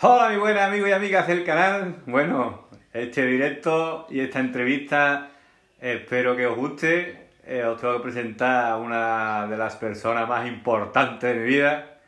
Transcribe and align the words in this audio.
Hola, 0.00 0.28
mi 0.28 0.36
buenos 0.36 0.62
amigos 0.62 0.90
y 0.90 0.92
amigas 0.92 1.26
del 1.26 1.44
canal. 1.44 2.04
Bueno, 2.06 2.68
este 2.92 3.26
directo 3.26 4.06
y 4.08 4.20
esta 4.20 4.38
entrevista 4.38 5.32
espero 5.80 6.36
que 6.36 6.46
os 6.46 6.56
guste. 6.56 7.30
Eh, 7.44 7.64
os 7.64 7.80
tengo 7.80 7.96
que 7.96 8.04
presentar 8.04 8.66
a 8.66 8.76
una 8.76 9.48
de 9.48 9.56
las 9.56 9.74
personas 9.74 10.28
más 10.28 10.46
importantes 10.46 11.34
de 11.34 11.40
mi 11.40 11.48
vida, 11.48 11.98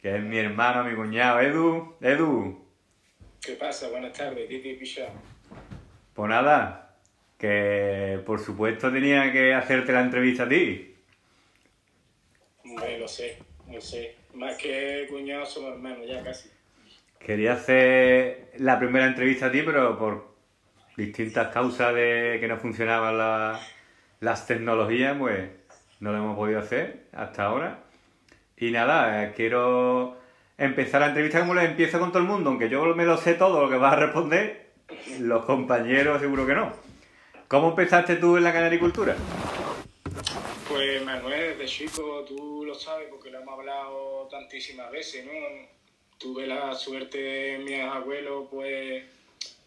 que 0.00 0.14
es 0.14 0.22
mi 0.22 0.38
hermano, 0.38 0.84
mi 0.84 0.94
cuñado, 0.94 1.40
Edu. 1.40 1.96
Edu. 2.00 2.64
¿Qué 3.44 3.54
pasa? 3.54 3.88
Buenas 3.88 4.12
tardes, 4.12 4.48
Titi 4.48 4.74
Picha. 4.74 5.08
Pues 6.14 6.28
nada, 6.28 6.94
que 7.38 8.22
por 8.24 8.38
supuesto 8.38 8.92
tenía 8.92 9.32
que 9.32 9.52
hacerte 9.52 9.92
la 9.92 10.02
entrevista 10.02 10.44
a 10.44 10.48
ti. 10.48 10.94
Lo 12.62 13.08
sé, 13.08 13.38
lo 13.68 13.80
sé. 13.80 14.14
Más 14.32 14.56
que 14.56 15.08
cuñado 15.10 15.44
somos 15.44 15.72
hermanos, 15.72 16.06
ya 16.06 16.22
casi. 16.22 16.48
Quería 17.24 17.52
hacer 17.54 18.50
la 18.58 18.78
primera 18.78 19.06
entrevista 19.06 19.46
a 19.46 19.52
ti, 19.52 19.62
pero 19.62 19.96
por 19.98 20.32
distintas 20.96 21.48
causas 21.48 21.94
de 21.94 22.38
que 22.40 22.48
no 22.48 22.56
funcionaban 22.58 23.16
la- 23.16 23.60
las 24.20 24.46
tecnologías, 24.46 25.16
pues 25.18 25.48
no 26.00 26.12
lo 26.12 26.18
hemos 26.18 26.36
podido 26.36 26.58
hacer 26.60 27.04
hasta 27.12 27.44
ahora. 27.44 27.78
Y 28.56 28.70
nada, 28.70 29.24
eh, 29.24 29.32
quiero 29.34 30.16
empezar 30.58 31.00
la 31.00 31.08
entrevista 31.08 31.40
como 31.40 31.54
la 31.54 31.64
empiezo 31.64 31.98
con 31.98 32.10
todo 32.10 32.22
el 32.22 32.28
mundo, 32.28 32.50
aunque 32.50 32.68
yo 32.68 32.84
me 32.94 33.04
lo 33.04 33.16
sé 33.16 33.34
todo 33.34 33.62
lo 33.62 33.70
que 33.70 33.76
vas 33.76 33.94
a 33.94 33.96
responder, 33.96 34.70
los 35.20 35.44
compañeros 35.44 36.20
seguro 36.20 36.46
que 36.46 36.54
no. 36.54 36.72
¿Cómo 37.48 37.70
empezaste 37.70 38.16
tú 38.16 38.36
en 38.36 38.44
la 38.44 38.52
canaricultura? 38.52 39.14
Pues 40.68 41.04
Manuel, 41.04 41.56
desde 41.58 41.66
chico, 41.66 42.24
tú 42.26 42.64
lo 42.66 42.74
sabes 42.74 43.08
porque 43.10 43.30
lo 43.30 43.40
hemos 43.40 43.58
hablado 43.58 44.28
tantísimas 44.30 44.90
veces, 44.90 45.26
¿no? 45.26 45.32
Tuve 46.22 46.46
la 46.46 46.72
suerte 46.74 47.18
de 47.18 47.58
mis 47.58 47.80
abuelos, 47.80 48.46
pues, 48.48 49.02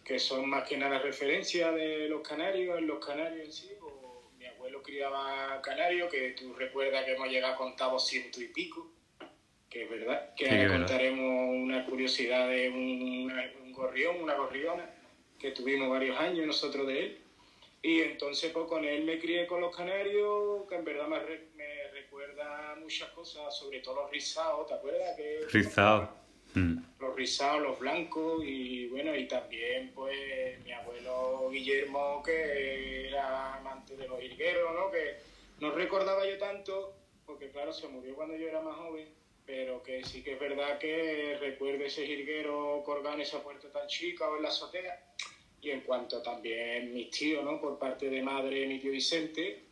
que 0.06 0.18
son 0.20 0.50
más 0.50 0.66
que 0.66 0.78
nada 0.78 1.00
referencia 1.00 1.70
de 1.74 2.08
los 2.08 2.26
canarios, 2.26 2.78
en 2.80 2.88
los 2.88 3.06
canarios 3.06 3.46
en 3.46 3.52
sí. 3.52 3.72
pues, 3.78 3.94
mi 4.40 4.46
abuelo 4.46 4.82
criaba 4.82 5.62
canarios, 5.62 6.10
que 6.10 6.30
tú 6.32 6.54
recuerdas 6.54 7.04
que 7.04 7.14
hemos 7.14 7.28
llegado 7.28 7.56
a 7.56 7.58
contar 7.58 7.90
ciento 8.00 8.42
y 8.42 8.48
pico, 8.48 8.90
que 9.70 9.84
es 9.84 9.90
verdad, 9.90 10.34
que 10.36 10.46
Sí, 10.46 10.52
ahora 10.52 10.64
verdad. 10.64 10.78
contaremos 10.78 11.50
una 11.56 11.86
curiosidad 11.86 12.48
de 12.48 12.70
un, 12.70 13.34
un 13.64 13.74
gorrión, 13.74 14.22
una 14.24 14.36
gorriona, 14.36 14.90
que 15.38 15.52
tuvimos 15.52 15.90
varios 15.90 16.18
años 16.18 16.48
nosotros 16.48 16.88
de 16.88 17.00
él. 17.00 17.22
Y 17.82 18.00
entonces 18.02 18.52
pues 18.54 18.66
con 18.68 18.86
él 18.86 19.04
me 19.04 19.20
crié 19.20 19.46
con 19.46 19.60
los 19.60 19.76
canarios, 19.76 20.68
que 20.70 20.76
en 20.76 20.86
verdad 20.86 21.08
me, 21.10 21.20
me 21.56 21.92
recuerda 21.92 22.76
muchas 22.80 23.10
cosas, 23.10 23.56
sobre 23.56 23.82
todo 23.82 24.04
los 24.04 24.10
rizados, 24.12 24.66
¿te 24.68 24.74
acuerdas? 24.74 25.16
Que 25.18 25.42
Rizado. 25.52 26.24
Mm. 26.56 26.78
Los 27.00 27.16
rizados, 27.16 27.62
los 27.62 27.80
blancos 27.80 28.44
y 28.46 28.88
bueno, 28.88 29.16
y 29.16 29.28
también 29.28 29.92
pues 29.94 30.60
mi 30.64 30.72
abuelo 30.72 31.50
Guillermo 31.52 32.24
que 32.24 33.10
era 33.10 33.56
amante 33.56 33.98
de 33.98 34.08
los 34.08 34.20
jilgueros, 34.20 34.74
¿no? 34.74 34.90
Que 34.90 35.18
no 35.60 35.72
recordaba 35.72 36.26
yo 36.26 36.38
tanto, 36.38 36.96
porque 37.26 37.50
claro, 37.50 37.74
se 37.74 37.88
murió 37.90 38.16
cuando 38.16 38.36
yo 38.38 38.48
era 38.48 38.62
más 38.62 38.78
joven, 38.78 39.08
pero 39.46 39.84
que 39.84 40.04
sí 40.04 40.24
que 40.24 40.34
es 40.34 40.40
verdad 40.40 40.80
que 40.80 41.38
recuerdo 41.40 41.84
ese 41.84 42.06
jilguero 42.06 42.82
colgado 42.86 43.16
en 43.16 43.22
esa 43.22 43.44
puerta 43.44 43.70
tan 43.72 43.88
chica 43.88 44.30
o 44.30 44.38
en 44.38 44.44
la 44.44 44.50
azotea. 44.50 45.02
Y 45.62 45.72
en 45.72 45.82
cuanto 45.82 46.22
también 46.22 46.94
mis 46.94 47.10
tíos, 47.10 47.44
¿no? 47.44 47.60
Por 47.60 47.80
parte 47.80 48.10
de 48.10 48.22
madre, 48.22 48.68
mi 48.68 48.80
tío 48.80 48.92
Vicente, 48.92 49.64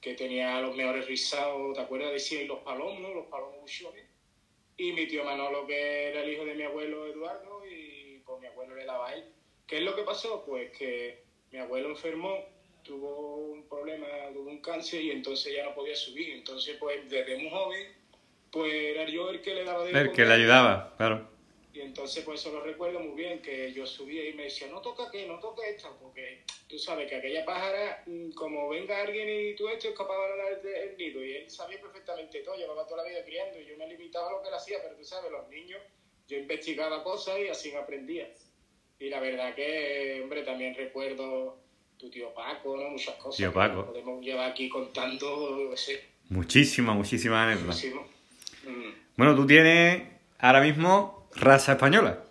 que 0.00 0.14
tenía 0.14 0.60
los 0.60 0.76
mejores 0.76 1.06
rizados, 1.06 1.74
¿te 1.74 1.80
acuerdas? 1.80 2.30
Y 2.32 2.44
los 2.44 2.60
palomos, 2.60 3.00
¿no? 3.00 3.14
Los 3.14 3.26
palomos 3.26 3.60
buchones. 3.60 4.04
Y 4.78 4.92
mi 4.92 5.08
tío 5.08 5.24
Manolo, 5.24 5.66
que 5.66 6.08
era 6.10 6.22
el 6.22 6.32
hijo 6.32 6.44
de 6.44 6.54
mi 6.54 6.62
abuelo 6.62 7.06
Eduardo, 7.06 7.62
y 7.66 8.20
pues 8.24 8.40
mi 8.40 8.46
abuelo 8.46 8.76
le 8.76 8.84
daba 8.84 9.08
a 9.08 9.14
él. 9.14 9.24
¿Qué 9.66 9.78
es 9.78 9.82
lo 9.82 9.94
que 9.94 10.02
pasó? 10.02 10.44
Pues 10.46 10.70
que 10.78 11.20
mi 11.50 11.58
abuelo 11.58 11.90
enfermó, 11.90 12.44
tuvo 12.84 13.36
un 13.36 13.68
problema, 13.68 14.06
tuvo 14.32 14.48
un 14.48 14.62
cáncer 14.62 15.02
y 15.02 15.10
entonces 15.10 15.52
ya 15.54 15.64
no 15.64 15.74
podía 15.74 15.96
subir. 15.96 16.32
Entonces, 16.32 16.76
pues 16.78 17.10
desde 17.10 17.36
muy 17.38 17.50
joven, 17.50 17.92
pues 18.52 18.72
era 18.72 19.04
yo 19.08 19.30
el 19.30 19.42
que 19.42 19.54
le 19.54 19.64
daba 19.64 19.84
de 19.84 19.90
El 19.90 20.12
que 20.12 20.24
le 20.24 20.32
ayudaba, 20.32 20.94
claro. 20.96 21.28
Y 21.72 21.80
entonces, 21.80 22.24
pues 22.24 22.40
eso 22.40 22.52
lo 22.52 22.60
recuerdo 22.62 22.98
muy 23.00 23.14
bien, 23.14 23.42
que 23.42 23.72
yo 23.72 23.86
subía 23.86 24.28
y 24.28 24.32
me 24.32 24.44
decía, 24.44 24.68
no 24.68 24.80
toca 24.80 25.10
qué, 25.10 25.26
no 25.26 25.38
toca 25.38 25.66
esto, 25.66 25.96
porque 26.00 26.44
tú 26.66 26.78
sabes 26.78 27.08
que 27.08 27.16
aquella 27.16 27.44
pájara, 27.44 28.02
mm, 28.06 28.30
como 28.30 28.68
venga 28.70 29.00
alguien 29.02 29.28
y 29.28 29.54
tú 29.54 29.68
esto, 29.68 29.88
es 29.88 29.94
capaz 29.94 30.14
de 30.14 30.28
ganar 30.28 30.60
el, 30.64 30.96
nido. 30.96 31.24
Y 31.24 31.32
él 31.32 31.50
sabía 31.50 31.80
perfectamente 31.80 32.40
todo, 32.40 32.56
llevaba 32.56 32.86
toda 32.86 33.02
la 33.02 33.08
vida 33.08 33.24
criando 33.24 33.60
y 33.60 33.66
yo 33.66 33.76
me 33.76 33.86
limitaba 33.86 34.28
a 34.28 34.32
lo 34.32 34.42
que 34.42 34.48
él 34.48 34.54
hacía, 34.54 34.78
pero 34.82 34.96
tú 34.96 35.04
sabes, 35.04 35.30
los 35.30 35.48
niños, 35.48 35.80
yo 36.26 36.38
investigaba 36.38 37.04
cosas 37.04 37.38
y 37.38 37.48
así 37.48 37.74
aprendía. 37.74 38.32
Y 38.98 39.08
la 39.10 39.20
verdad 39.20 39.54
que, 39.54 40.20
hombre, 40.22 40.42
también 40.42 40.74
recuerdo 40.74 41.58
tu 41.98 42.10
tío 42.10 42.32
Paco, 42.32 42.76
¿no? 42.76 42.90
Muchas 42.90 43.14
cosas. 43.16 43.36
Tío 43.36 43.50
que 43.50 43.54
Paco. 43.54 43.86
Podemos 43.86 44.24
llevar 44.24 44.50
aquí 44.50 44.68
contando, 44.68 45.68
qué 45.70 45.76
sé, 45.76 46.04
Muchísimas, 46.30 46.94
muchísimas 46.94 47.46
anécdotas. 47.46 47.76
muchísimo. 47.76 48.06
Mm. 48.64 48.92
Bueno, 49.16 49.34
tú 49.34 49.46
tienes 49.46 50.02
ahora 50.38 50.60
mismo 50.60 51.17
raza 51.34 51.72
española. 51.72 52.24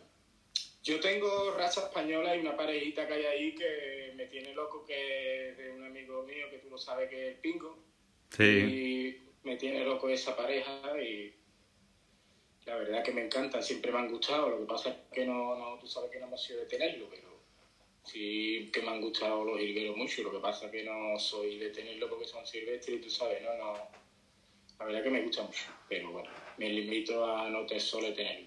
Yo 0.83 0.99
tengo 0.99 1.51
raza 1.57 1.81
española 1.81 2.35
y 2.35 2.39
una 2.39 2.55
parejita 2.55 3.07
que 3.07 3.13
hay 3.13 3.25
ahí 3.25 3.55
que 3.55 4.13
me 4.15 4.25
tiene 4.27 4.53
loco, 4.53 4.85
que 4.85 5.49
es 5.49 5.57
de 5.57 5.71
un 5.71 5.83
amigo 5.83 6.23
mío 6.23 6.49
que 6.49 6.59
tú 6.59 6.69
lo 6.69 6.77
sabes 6.77 7.09
que 7.09 7.27
es 7.27 7.35
el 7.35 7.41
Pingo. 7.41 7.77
Sí. 8.29 8.43
Y 8.43 9.47
me 9.47 9.57
tiene 9.57 9.83
loco 9.83 10.07
esa 10.09 10.35
pareja 10.35 10.79
y 11.01 11.33
la 12.65 12.75
verdad 12.75 13.03
que 13.03 13.13
me 13.13 13.25
encantan, 13.25 13.63
siempre 13.63 13.91
me 13.91 13.99
han 13.99 14.09
gustado. 14.09 14.49
Lo 14.49 14.59
que 14.59 14.65
pasa 14.65 14.89
es 14.89 14.95
que 15.11 15.25
no, 15.25 15.55
no 15.57 15.77
tú 15.79 15.87
sabes 15.87 16.11
que 16.11 16.19
no 16.19 16.27
hemos 16.27 16.43
sido 16.43 16.59
de 16.59 16.65
tenerlo, 16.65 17.07
pero 17.09 17.27
sí 18.03 18.69
que 18.73 18.81
me 18.81 18.89
han 18.89 19.01
gustado 19.01 19.43
los 19.43 19.59
jilgueros 19.59 19.95
mucho. 19.95 20.23
Lo 20.23 20.31
que 20.31 20.39
pasa 20.39 20.65
es 20.65 20.71
que 20.71 20.83
no 20.83 21.17
soy 21.19 21.57
de 21.57 21.69
tenerlo 21.69 22.09
porque 22.09 22.25
son 22.25 22.45
silvestres 22.45 22.97
y 22.97 23.01
tú 23.01 23.09
sabes, 23.09 23.41
no, 23.41 23.55
no. 23.55 23.73
La 24.79 24.85
verdad 24.85 25.03
que 25.03 25.09
me 25.09 25.21
gusta 25.21 25.43
mucho, 25.43 25.65
pero 25.89 26.11
bueno, 26.11 26.29
me 26.57 26.69
limito 26.69 27.25
a 27.25 27.49
no 27.49 27.65
te 27.65 27.79
solo 27.79 28.13
tenerlo. 28.13 28.46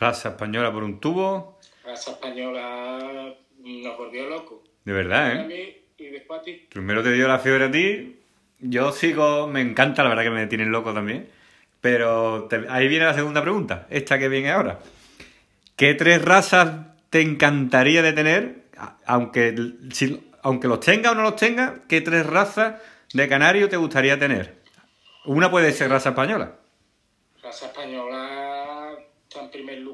Raza 0.00 0.30
española 0.30 0.72
por 0.72 0.84
un 0.84 1.00
tubo. 1.00 1.58
raza 1.84 2.12
española 2.12 3.34
nos 3.58 3.96
volvió 3.98 4.28
locos. 4.28 4.58
De 4.84 4.92
verdad, 4.92 5.50
¿eh? 5.50 5.82
y 5.98 6.06
después 6.06 6.40
a 6.40 6.42
ti. 6.44 6.66
Primero 6.70 7.02
te 7.02 7.12
dio 7.12 7.26
la 7.28 7.38
fiebre 7.38 7.64
a 7.64 7.70
ti. 7.70 8.20
Yo 8.60 8.92
sigo, 8.92 9.46
me 9.46 9.60
encanta, 9.60 10.02
la 10.02 10.08
verdad 10.10 10.24
que 10.24 10.30
me 10.30 10.46
tienen 10.46 10.70
loco 10.70 10.92
también. 10.94 11.28
Pero 11.80 12.44
te- 12.50 12.66
ahí 12.68 12.88
viene 12.88 13.04
la 13.04 13.14
segunda 13.14 13.40
pregunta, 13.42 13.86
esta 13.90 14.18
que 14.18 14.28
viene 14.28 14.50
ahora. 14.50 14.80
¿Qué 15.76 15.94
tres 15.94 16.24
razas 16.24 16.72
te 17.10 17.20
encantaría 17.20 18.02
de 18.02 18.12
tener? 18.12 18.62
Aunque, 19.06 19.54
si- 19.92 20.24
aunque 20.42 20.68
los 20.68 20.80
tenga 20.80 21.12
o 21.12 21.14
no 21.14 21.22
los 21.22 21.36
tenga, 21.36 21.80
¿qué 21.88 22.00
tres 22.00 22.26
razas 22.26 22.80
de 23.12 23.28
canario 23.28 23.68
te 23.68 23.76
gustaría 23.76 24.18
tener? 24.18 24.58
Una 25.24 25.50
puede 25.50 25.72
ser 25.72 25.90
raza 25.90 26.10
española. 26.10 26.56
Raza 27.42 27.66
española 27.66 28.37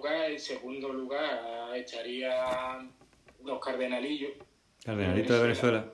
lugar. 0.04 0.30
En 0.30 0.40
segundo 0.40 0.92
lugar 0.92 1.76
estaría 1.76 2.78
los 3.44 3.58
cardenalillos, 3.60 4.32
Cardenalito 4.84 5.34
de 5.34 5.42
Venezuela. 5.42 5.86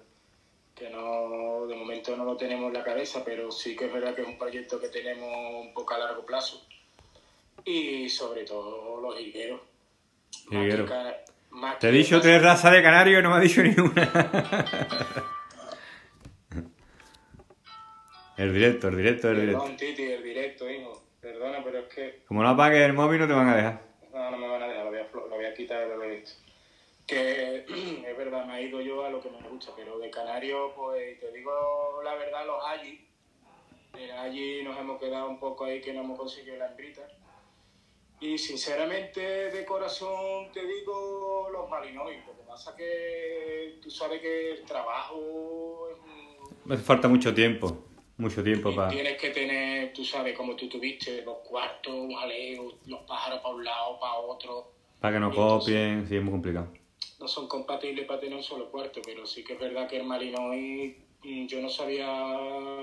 que 0.74 0.90
no 0.90 1.66
de 1.66 1.76
momento 1.76 2.16
no 2.16 2.24
lo 2.24 2.36
tenemos 2.36 2.68
en 2.68 2.74
la 2.74 2.84
cabeza, 2.84 3.22
pero 3.24 3.50
sí 3.52 3.76
que 3.76 3.86
es 3.86 3.92
verdad 3.92 4.14
que 4.14 4.22
es 4.22 4.28
un 4.28 4.38
proyecto 4.38 4.80
que 4.80 4.88
tenemos 4.88 5.28
un 5.64 5.72
poco 5.74 5.94
a 5.94 5.98
largo 5.98 6.24
plazo. 6.26 6.66
Y 7.64 8.08
sobre 8.08 8.44
todo 8.44 9.00
los 9.00 9.20
higueros. 9.20 9.60
Te 11.78 11.88
he 11.88 11.92
dicho 11.92 12.20
tres 12.20 12.42
razas 12.42 12.72
de 12.72 12.82
canario 12.82 13.18
y 13.18 13.22
no 13.22 13.30
me 13.30 13.36
has 13.36 13.42
dicho 13.42 13.62
ninguna. 13.62 14.10
el 18.38 18.54
directo, 18.54 18.88
el 18.88 18.96
directo, 18.96 19.30
el 19.30 19.40
directo. 19.40 19.60
Perdón, 19.60 19.76
Titi, 19.76 20.02
el 20.04 20.22
directo, 20.22 20.70
hijo. 20.70 21.02
Perdona, 21.20 21.62
pero 21.62 21.80
es 21.80 21.94
que 21.94 22.22
Como 22.26 22.42
no 22.42 22.48
apagues 22.48 22.80
el 22.82 22.94
móvil 22.94 23.20
no 23.20 23.26
te 23.26 23.34
van 23.34 23.48
a 23.48 23.56
dejar. 23.56 23.82
No, 24.12 24.30
no 24.30 24.38
me 24.38 24.48
van 24.48 24.62
a 24.62 24.68
dejar, 24.68 24.86
lo 24.86 25.28
voy 25.28 25.44
a, 25.64 25.66
flo- 25.66 25.88
lo 25.88 25.96
voy 25.98 26.06
a 26.08 26.20
quitar 26.20 26.28
de. 26.28 26.50
Que 27.06 27.64
es 28.10 28.16
verdad, 28.16 28.44
me 28.46 28.52
ha 28.54 28.60
ido 28.60 28.80
yo 28.80 29.04
a 29.04 29.10
lo 29.10 29.20
que 29.20 29.30
me 29.30 29.40
gusta, 29.48 29.72
pero 29.76 29.98
de 29.98 30.10
Canario, 30.10 30.72
pues 30.74 31.18
te 31.18 31.32
digo 31.32 32.00
la 32.04 32.14
verdad, 32.14 32.46
los 32.46 32.64
allí. 32.64 33.06
allí 34.18 34.62
nos 34.62 34.78
hemos 34.78 35.00
quedado 35.00 35.28
un 35.28 35.38
poco 35.40 35.64
ahí 35.64 35.80
que 35.80 35.92
no 35.92 36.00
hemos 36.02 36.18
conseguido 36.18 36.56
la 36.56 36.66
hembrita. 36.68 37.06
Y 38.20 38.36
sinceramente, 38.36 39.20
de 39.50 39.64
corazón, 39.64 40.52
te 40.52 40.64
digo 40.66 41.48
los 41.50 41.68
malinois. 41.70 42.18
Lo 42.26 42.36
que 42.36 42.42
pasa 42.46 42.76
que 42.76 43.78
tú 43.82 43.90
sabes 43.90 44.20
que 44.20 44.52
el 44.52 44.64
trabajo 44.64 45.88
es 45.90 45.96
Me 46.66 46.74
hace 46.74 46.84
falta 46.84 47.08
mucho 47.08 47.32
tiempo. 47.34 47.86
Mucho 48.18 48.42
tiempo 48.44 48.74
para. 48.76 48.90
Tienes 48.90 49.16
que 49.16 49.30
tener, 49.30 49.94
tú 49.94 50.04
sabes, 50.04 50.36
como 50.36 50.54
tú 50.54 50.68
tuviste, 50.68 51.22
los 51.22 51.38
cuartos, 51.38 51.94
un 51.94 52.12
jaleo, 52.14 52.74
los 52.86 53.00
pájaros 53.04 53.40
para 53.40 53.54
un 53.54 53.64
lado, 53.64 53.98
para 53.98 54.18
otro. 54.18 54.72
Para 55.00 55.14
que 55.14 55.20
no 55.20 55.34
copien. 55.34 56.06
Sí, 56.06 56.16
es 56.16 56.22
muy 56.22 56.32
complicado. 56.32 56.68
No 57.18 57.26
son 57.26 57.48
compatibles 57.48 58.06
para 58.06 58.20
tener 58.20 58.36
un 58.36 58.42
solo 58.42 58.70
cuarto, 58.70 59.00
pero 59.04 59.26
sí 59.26 59.42
que 59.42 59.54
es 59.54 59.58
verdad 59.58 59.88
que 59.88 59.96
el 59.96 60.04
Marinoy, 60.04 60.96
mm, 61.24 61.46
yo 61.46 61.60
no 61.60 61.68
sabía 61.68 62.08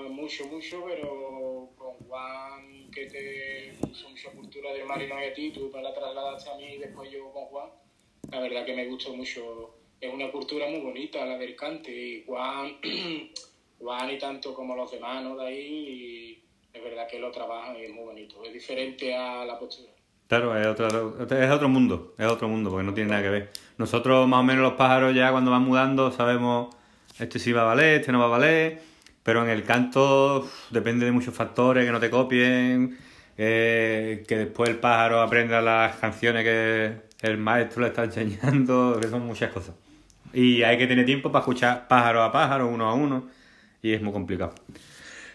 mucho, 0.08 0.46
mucho, 0.46 0.84
pero 0.86 1.70
con 1.76 1.94
Juan, 2.08 2.90
que 2.90 3.06
te 3.06 3.74
puso 3.80 4.08
mucha 4.10 4.30
cultura 4.30 4.72
del 4.72 4.86
marino 4.86 5.20
y 5.20 5.24
a 5.24 5.34
ti, 5.34 5.50
tú 5.50 5.70
la 5.74 5.92
trasladaste 5.92 6.50
a 6.50 6.56
mí 6.56 6.74
y 6.74 6.78
después 6.78 7.10
yo 7.10 7.30
con 7.32 7.44
Juan, 7.46 7.70
la 8.30 8.40
verdad 8.40 8.64
que 8.64 8.74
me 8.74 8.86
gustó 8.86 9.14
mucho. 9.14 9.74
Es 10.00 10.12
una 10.12 10.30
cultura 10.30 10.68
muy 10.68 10.80
bonita 10.80 11.24
la 11.24 11.38
del 11.38 11.56
cante 11.56 11.90
y 11.90 12.24
Juan, 12.24 12.78
Juan 13.80 14.10
y 14.10 14.18
tanto 14.18 14.54
como 14.54 14.76
los 14.76 14.90
demás 14.90 15.22
¿no? 15.24 15.36
de 15.36 15.46
ahí, 15.46 16.42
es 16.72 16.82
verdad 16.82 17.08
que 17.08 17.18
lo 17.18 17.30
trabajan 17.30 17.76
y 17.76 17.84
es 17.84 17.90
muy 17.90 18.04
bonito. 18.04 18.44
Es 18.44 18.52
diferente 18.52 19.14
a 19.14 19.44
la 19.44 19.58
postura. 19.58 19.97
Claro, 20.28 20.56
es 20.56 20.66
otro, 20.66 21.16
es 21.20 21.50
otro 21.50 21.68
mundo, 21.70 22.14
es 22.18 22.26
otro 22.26 22.48
mundo, 22.48 22.70
porque 22.70 22.84
no 22.84 22.92
tiene 22.92 23.10
nada 23.10 23.22
que 23.22 23.30
ver. 23.30 23.50
Nosotros 23.78 24.28
más 24.28 24.40
o 24.40 24.42
menos 24.42 24.62
los 24.62 24.74
pájaros 24.74 25.14
ya 25.14 25.30
cuando 25.30 25.50
van 25.50 25.62
mudando 25.62 26.12
sabemos 26.12 26.76
este 27.18 27.38
sí 27.38 27.52
va 27.52 27.62
a 27.62 27.64
valer, 27.64 28.00
este 28.00 28.12
no 28.12 28.18
va 28.18 28.26
a 28.26 28.28
valer, 28.28 28.80
pero 29.22 29.42
en 29.42 29.50
el 29.50 29.64
canto 29.64 30.48
depende 30.70 31.06
de 31.06 31.12
muchos 31.12 31.34
factores, 31.34 31.84
que 31.84 31.92
no 31.92 31.98
te 31.98 32.10
copien, 32.10 32.98
eh, 33.36 34.24
que 34.28 34.36
después 34.36 34.70
el 34.70 34.76
pájaro 34.76 35.20
aprenda 35.20 35.60
las 35.60 35.96
canciones 35.96 36.44
que 36.44 37.08
el 37.22 37.38
maestro 37.38 37.82
le 37.82 37.88
está 37.88 38.04
enseñando, 38.04 38.98
que 39.00 39.08
son 39.08 39.26
muchas 39.26 39.50
cosas. 39.52 39.74
Y 40.32 40.62
hay 40.62 40.78
que 40.78 40.86
tener 40.86 41.06
tiempo 41.06 41.32
para 41.32 41.40
escuchar 41.42 41.88
pájaro 41.88 42.22
a 42.22 42.30
pájaro, 42.30 42.68
uno 42.68 42.88
a 42.88 42.94
uno, 42.94 43.28
y 43.82 43.92
es 43.92 44.02
muy 44.02 44.12
complicado. 44.12 44.54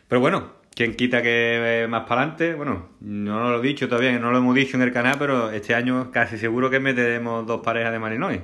Pero 0.08 0.22
bueno, 0.22 0.52
quien 0.76 0.96
quita 0.96 1.22
que 1.22 1.86
más 1.90 2.04
para 2.04 2.22
adelante, 2.22 2.56
bueno, 2.56 2.90
no 3.02 3.52
lo 3.52 3.60
he 3.60 3.62
dicho 3.62 3.88
todavía, 3.88 4.18
no 4.18 4.32
lo 4.32 4.40
hemos 4.40 4.56
dicho 4.56 4.76
en 4.78 4.84
el 4.84 4.92
canal, 4.92 5.16
pero 5.20 5.52
este 5.52 5.76
año 5.76 6.12
casi 6.12 6.38
seguro 6.38 6.70
que 6.70 6.80
meteremos 6.80 7.46
dos 7.46 7.62
parejas 7.62 7.92
de 7.92 8.00
marinois. 8.00 8.42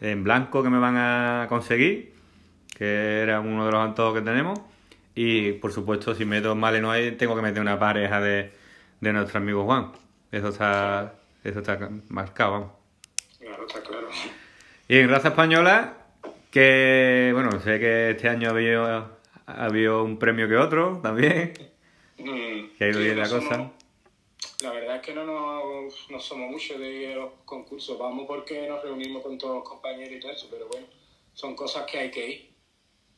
En 0.00 0.22
blanco 0.24 0.62
que 0.62 0.68
me 0.68 0.78
van 0.78 0.96
a 0.96 1.46
conseguir, 1.48 2.12
que 2.76 3.20
era 3.22 3.40
uno 3.40 3.64
de 3.64 3.72
los 3.72 3.80
antojos 3.80 4.14
que 4.14 4.20
tenemos. 4.20 4.60
Y 5.14 5.52
por 5.52 5.72
supuesto, 5.72 6.14
si 6.14 6.24
meto 6.24 6.54
malinois, 6.54 7.16
tengo 7.16 7.36
que 7.36 7.42
meter 7.42 7.62
una 7.62 7.78
pareja 7.78 8.20
de, 8.20 8.52
de 9.00 9.12
nuestro 9.12 9.38
amigo 9.38 9.64
Juan. 9.64 9.92
Eso 10.30 10.48
está, 10.48 11.14
eso 11.44 11.60
está 11.60 11.88
marcado, 12.08 12.52
vamos. 12.52 12.70
Claro, 13.38 13.66
está 13.66 13.80
claro. 13.80 14.08
Y 14.88 14.98
en 14.98 15.08
raza 15.08 15.28
española, 15.28 15.94
que 16.50 17.30
bueno, 17.32 17.58
sé 17.60 17.78
que 17.78 18.10
este 18.10 18.28
año 18.28 18.48
ha 18.48 18.50
habido 18.50 19.14
ha 19.46 19.66
habido 19.66 20.04
un 20.04 20.18
premio 20.18 20.48
que 20.48 20.56
otro 20.56 21.00
también. 21.02 21.52
Mm, 22.18 22.76
que 22.76 22.84
ha 22.84 22.88
ido 22.88 23.00
bien 23.00 23.18
la 23.18 23.28
cosa. 23.28 23.72
la 24.62 24.70
verdad 24.72 24.96
es 24.96 25.02
que 25.02 25.14
no, 25.14 25.24
no, 25.24 26.20
somos 26.20 26.50
muchos 26.50 26.78
de 26.78 27.14
los 27.14 27.32
concursos. 27.44 27.98
Vamos 27.98 28.26
porque 28.26 28.68
nos 28.68 28.82
reunimos 28.82 29.22
con 29.22 29.36
todos 29.36 29.56
los 29.56 29.68
compañeros 29.68 30.14
y 30.16 30.20
todo 30.20 30.32
eso, 30.32 30.48
pero 30.50 30.68
bueno, 30.68 30.86
son 31.32 31.54
cosas 31.54 31.84
que 31.90 31.98
hay 31.98 32.10
que 32.10 32.28
ir. 32.28 32.54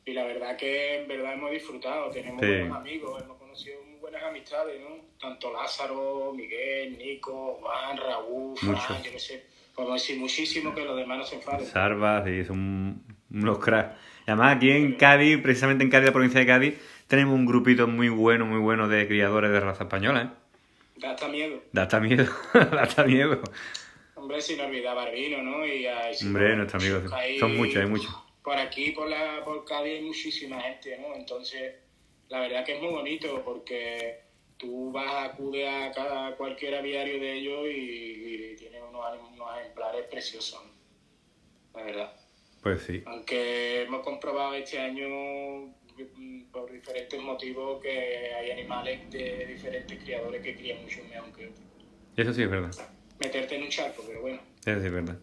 Y 0.05 0.13
la 0.13 0.25
verdad 0.25 0.57
que 0.57 1.01
en 1.01 1.09
verdad 1.09 1.35
hemos 1.35 1.51
disfrutado, 1.51 2.11
tenemos 2.11 2.41
buenos 2.41 2.77
amigos, 2.77 3.23
hemos 3.23 3.37
conocido 3.39 3.83
muy 3.83 3.99
buenas 3.99 4.23
amistades, 4.23 4.81
¿no? 4.81 4.97
Tanto 5.21 5.53
Lázaro, 5.53 6.33
Miguel, 6.33 6.97
Nico, 6.97 7.59
Juan, 7.61 7.97
Raúl, 7.97 8.57
Fran, 8.57 9.03
yo 9.03 9.13
no 9.13 9.19
sé. 9.19 9.47
Podemos 9.75 10.01
decir 10.01 10.19
muchísimo 10.19 10.75
que 10.75 10.85
los 10.85 10.97
demás 10.97 11.19
no 11.19 11.25
se 11.25 11.35
enfaden. 11.37 11.67
Sarvas, 11.67 12.27
y 12.29 12.45
son 12.45 13.05
unos 13.43 13.59
cracks. 13.59 13.97
Además, 14.27 14.57
aquí 14.57 14.71
en 14.71 14.95
Cádiz, 14.95 15.39
precisamente 15.41 15.85
en 15.85 15.91
Cádiz, 15.91 16.07
la 16.07 16.13
provincia 16.13 16.41
de 16.41 16.47
Cádiz, 16.47 16.75
tenemos 17.07 17.35
un 17.35 17.47
grupito 17.47 17.87
muy 17.87 18.09
bueno, 18.09 18.45
muy 18.45 18.59
bueno 18.59 18.89
de 18.89 19.07
criadores 19.07 19.53
de 19.53 19.61
raza 19.61 19.85
española, 19.85 20.23
¿eh? 20.23 20.47
Da 20.97 21.11
hasta 21.11 21.29
miedo. 21.29 21.63
Da 21.73 21.83
hasta 21.83 22.01
miedo, 22.01 22.27
da 22.55 22.83
hasta 22.83 23.05
miedo. 23.05 23.41
Hombre, 24.15 24.41
sin 24.41 24.61
olvidar 24.61 24.97
Barbino, 24.97 25.43
¿no? 25.43 25.65
Y, 25.67 25.87
Hombre, 26.23 26.57
nuestros 26.57 26.83
amigos. 26.83 27.13
son 27.39 27.57
muchos, 27.57 27.77
hay 27.77 27.87
muchos. 27.87 28.11
Por 28.43 28.57
aquí, 28.57 28.93
por, 28.93 29.09
la, 29.09 29.45
por 29.45 29.65
Cádiz, 29.65 29.99
hay 29.99 30.03
muchísima 30.03 30.61
gente, 30.61 30.99
¿no? 30.99 31.15
Entonces, 31.15 31.75
la 32.29 32.41
verdad 32.41 32.65
que 32.65 32.77
es 32.77 32.83
muy 32.83 32.93
bonito 32.93 33.43
porque 33.45 34.21
tú 34.57 34.91
vas, 34.91 35.07
a 35.07 35.25
acudir 35.27 35.67
a 35.67 35.93
cada, 35.93 36.35
cualquier 36.37 36.77
aviario 36.77 37.21
de 37.21 37.33
ellos 37.35 37.67
y, 37.67 38.53
y 38.53 38.57
tienen 38.57 38.83
unos, 38.83 39.05
unos 39.33 39.59
ejemplares 39.61 40.07
preciosos, 40.07 40.63
la 41.75 41.83
verdad. 41.83 42.26
Pues 42.67 42.83
sí. 42.83 43.01
Aunque 43.07 43.83
hemos 43.83 44.03
comprobado 44.03 44.55
este 44.55 44.81
año 44.81 45.07
mm, 46.17 46.47
por 46.51 46.69
diferentes 46.73 47.23
motivos 47.23 47.81
que 47.81 48.35
hay 48.35 48.51
animales 48.51 49.09
de 49.09 49.47
diferentes 49.47 50.03
criadores 50.03 50.43
que 50.43 50.57
crían 50.57 50.83
mucho 50.83 50.99
mejor 51.09 51.33
que 51.33 51.47
otros. 51.47 51.65
Eso 52.17 52.33
sí 52.33 52.43
es 52.43 52.51
verdad. 52.51 52.73
Meterte 53.21 53.55
en 53.55 53.63
un 53.63 53.69
charco, 53.69 54.03
pero 54.05 54.21
bueno. 54.21 54.41
Eso 54.65 54.81
sí 54.81 54.87
es 54.87 54.93
verdad. 54.93 55.17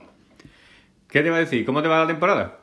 ¿Qué 1.09 1.21
te 1.21 1.29
va 1.29 1.35
a 1.35 1.39
decir? 1.41 1.65
¿Cómo 1.65 1.81
te 1.81 1.89
va 1.89 1.99
la 1.99 2.07
temporada? 2.07 2.61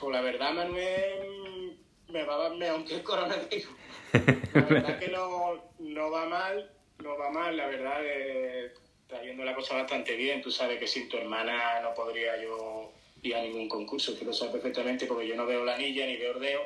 Pues 0.00 0.12
la 0.12 0.20
verdad, 0.20 0.52
Manuel, 0.52 1.78
me 2.10 2.24
va 2.24 2.54
mejor 2.54 2.84
que 2.84 2.94
el 2.96 3.02
coronavirus. 3.02 3.70
La 4.52 4.60
verdad 4.60 4.98
que 4.98 5.08
no, 5.08 5.64
no 5.78 6.10
va 6.10 6.26
mal, 6.26 6.70
no 7.02 7.16
va 7.16 7.30
mal, 7.30 7.56
la 7.56 7.66
verdad 7.68 8.00
eh, 8.04 8.74
está 9.00 9.22
yendo 9.22 9.44
la 9.44 9.54
cosa 9.54 9.76
bastante 9.76 10.14
bien. 10.14 10.42
Tú 10.42 10.50
sabes 10.50 10.78
que 10.78 10.86
sin 10.86 11.08
tu 11.08 11.16
hermana 11.16 11.80
no 11.80 11.94
podría 11.94 12.36
yo 12.42 12.92
a 13.32 13.42
ningún 13.42 13.68
concurso, 13.68 14.18
que 14.18 14.24
lo 14.24 14.32
sabes 14.32 14.54
perfectamente 14.54 15.06
porque 15.06 15.26
yo 15.26 15.36
no 15.36 15.46
veo 15.46 15.64
la 15.64 15.74
anilla 15.74 16.06
ni 16.06 16.16
veo 16.16 16.32
ordeo 16.32 16.60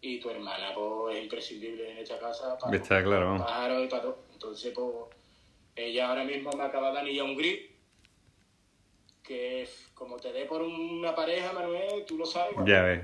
y 0.00 0.18
tu 0.18 0.30
hermana 0.30 0.74
pues, 0.74 1.16
es 1.16 1.22
imprescindible 1.22 1.90
en 1.92 1.98
esta 1.98 2.18
casa 2.18 2.58
para, 2.58 2.76
Está 2.76 3.02
claro, 3.02 3.36
y 3.36 3.88
para 3.88 4.02
todo. 4.02 4.18
Entonces, 4.32 4.72
pues, 4.74 5.16
ella 5.76 6.08
ahora 6.08 6.24
mismo 6.24 6.50
me 6.52 6.64
acaba 6.64 6.92
de 6.92 6.98
anillar 6.98 7.24
un 7.24 7.36
grip 7.36 7.70
que 9.22 9.68
como 9.94 10.16
te 10.16 10.32
dé 10.32 10.44
por 10.44 10.62
una 10.62 11.14
pareja, 11.14 11.52
Manuel, 11.52 12.04
tú 12.06 12.18
lo 12.18 12.26
sabes. 12.26 12.56
Ya 12.66 12.82
ves. 12.82 13.02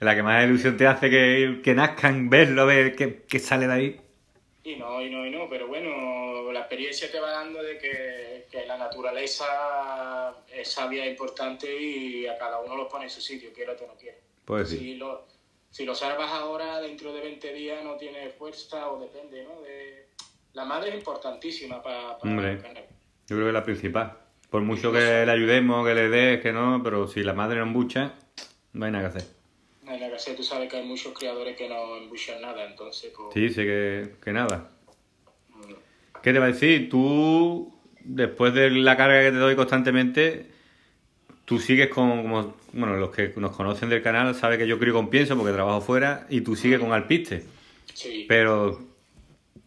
La 0.00 0.14
que 0.14 0.22
más 0.22 0.44
ilusión 0.44 0.76
te 0.76 0.86
hace 0.86 1.08
que, 1.08 1.60
que 1.62 1.74
nazcan, 1.74 2.28
verlo, 2.28 2.66
ver 2.66 2.96
qué, 2.96 3.38
sale 3.38 3.66
de 3.68 3.72
ahí. 3.72 4.00
Y 4.64 4.76
no, 4.76 5.02
y 5.02 5.10
no, 5.10 5.26
y 5.26 5.30
no, 5.30 5.46
pero 5.46 5.68
bueno, 5.68 6.50
la 6.50 6.60
experiencia 6.60 7.10
te 7.12 7.20
va 7.20 7.30
dando 7.30 7.62
de 7.62 7.76
que, 7.76 8.46
que 8.50 8.64
la 8.64 8.78
naturaleza 8.78 10.34
es 10.50 10.68
sabia 10.68 11.04
e 11.04 11.10
importante 11.10 11.70
y 11.70 12.26
a 12.26 12.38
cada 12.38 12.60
uno 12.60 12.74
lo 12.74 12.88
pone 12.88 13.04
en 13.04 13.10
su 13.10 13.20
sitio, 13.20 13.52
quiera 13.52 13.72
o 13.72 13.86
no 13.86 13.94
quiera. 13.94 14.16
Pues 14.46 14.70
sí. 14.70 14.78
Si 14.78 14.94
lo, 14.94 15.26
si 15.68 15.84
lo 15.84 15.94
salvas 15.94 16.30
ahora, 16.32 16.80
dentro 16.80 17.12
de 17.12 17.20
20 17.20 17.52
días 17.52 17.84
no 17.84 17.96
tiene 17.96 18.30
fuerza 18.30 18.90
o 18.90 18.98
depende, 18.98 19.44
¿no? 19.44 19.60
De... 19.60 20.08
La 20.54 20.64
madre 20.64 20.90
es 20.90 20.94
importantísima 20.94 21.82
para, 21.82 22.16
para 22.16 22.30
Hombre, 22.30 22.56
Yo 22.56 23.36
creo 23.36 23.40
que 23.40 23.48
es 23.48 23.52
la 23.54 23.64
principal. 23.64 24.16
Por 24.48 24.62
mucho 24.62 24.92
que 24.92 25.26
le 25.26 25.30
ayudemos, 25.30 25.86
que 25.86 25.94
le 25.94 26.08
des, 26.08 26.40
que 26.40 26.52
no, 26.52 26.80
pero 26.82 27.06
si 27.06 27.22
la 27.22 27.34
madre 27.34 27.56
no 27.56 27.64
embucha, 27.64 28.14
no 28.72 28.86
hay 28.86 28.92
nada 28.92 29.10
que 29.10 29.18
hacer. 29.18 29.33
Nada 29.84 29.98
que 29.98 30.14
hacer, 30.14 30.34
tú 30.34 30.42
sabes 30.42 30.70
que 30.70 30.78
hay 30.78 30.84
muchos 30.84 31.12
criadores 31.12 31.56
que 31.56 31.68
no 31.68 31.96
embuchan 31.96 32.40
nada, 32.40 32.64
entonces... 32.64 33.12
Pues... 33.14 33.34
Sí, 33.34 33.50
sé 33.50 33.64
que, 33.64 34.14
que 34.22 34.32
nada. 34.32 34.70
Mm. 35.50 35.74
¿Qué 36.22 36.32
te 36.32 36.38
va 36.38 36.46
a 36.46 36.52
decir? 36.52 36.88
Tú, 36.88 37.74
después 38.00 38.54
de 38.54 38.70
la 38.70 38.96
carga 38.96 39.20
que 39.20 39.30
te 39.30 39.36
doy 39.36 39.54
constantemente, 39.56 40.46
tú 41.44 41.58
sigues 41.58 41.88
con, 41.88 42.22
como, 42.22 42.54
bueno, 42.72 42.96
los 42.96 43.10
que 43.10 43.32
nos 43.36 43.54
conocen 43.54 43.90
del 43.90 44.02
canal 44.02 44.34
saben 44.34 44.58
que 44.58 44.66
yo 44.66 44.78
crío 44.78 44.94
con 44.94 45.10
pienso 45.10 45.36
porque 45.36 45.52
trabajo 45.52 45.82
fuera 45.82 46.26
y 46.30 46.40
tú 46.40 46.56
sigues 46.56 46.80
con 46.80 46.92
alpiste. 46.92 47.44
Sí. 47.92 48.24
Pero, 48.26 48.80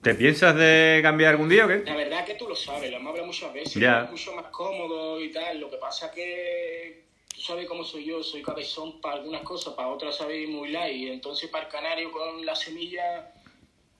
¿te 0.01 0.15
piensas 0.15 0.55
de 0.55 0.99
cambiar 1.03 1.31
algún 1.31 1.49
día 1.49 1.65
o 1.65 1.67
qué? 1.67 1.83
La 1.85 1.95
verdad 1.95 2.25
que 2.25 2.33
tú 2.33 2.49
lo 2.49 2.55
sabes, 2.55 2.89
lo 2.89 2.97
hemos 2.97 3.11
hablado 3.11 3.27
muchas 3.27 3.53
veces, 3.53 3.75
es 3.75 4.09
mucho 4.09 4.33
más 4.35 4.45
cómodo 4.45 5.21
y 5.21 5.31
tal. 5.31 5.59
Lo 5.59 5.69
que 5.69 5.77
pasa 5.77 6.11
que 6.11 7.06
sabes 7.41 7.67
cómo 7.67 7.83
soy 7.83 8.05
yo, 8.05 8.23
soy 8.23 8.41
cabezón 8.41 8.99
para 9.01 9.15
algunas 9.15 9.41
cosas, 9.43 9.73
para 9.73 9.89
otras 9.89 10.17
sabes 10.17 10.47
muy 10.47 10.69
light. 10.69 10.95
Y 10.95 11.09
entonces 11.09 11.49
para 11.49 11.65
el 11.65 11.71
canario 11.71 12.11
con 12.11 12.45
la 12.45 12.55
semilla 12.55 13.31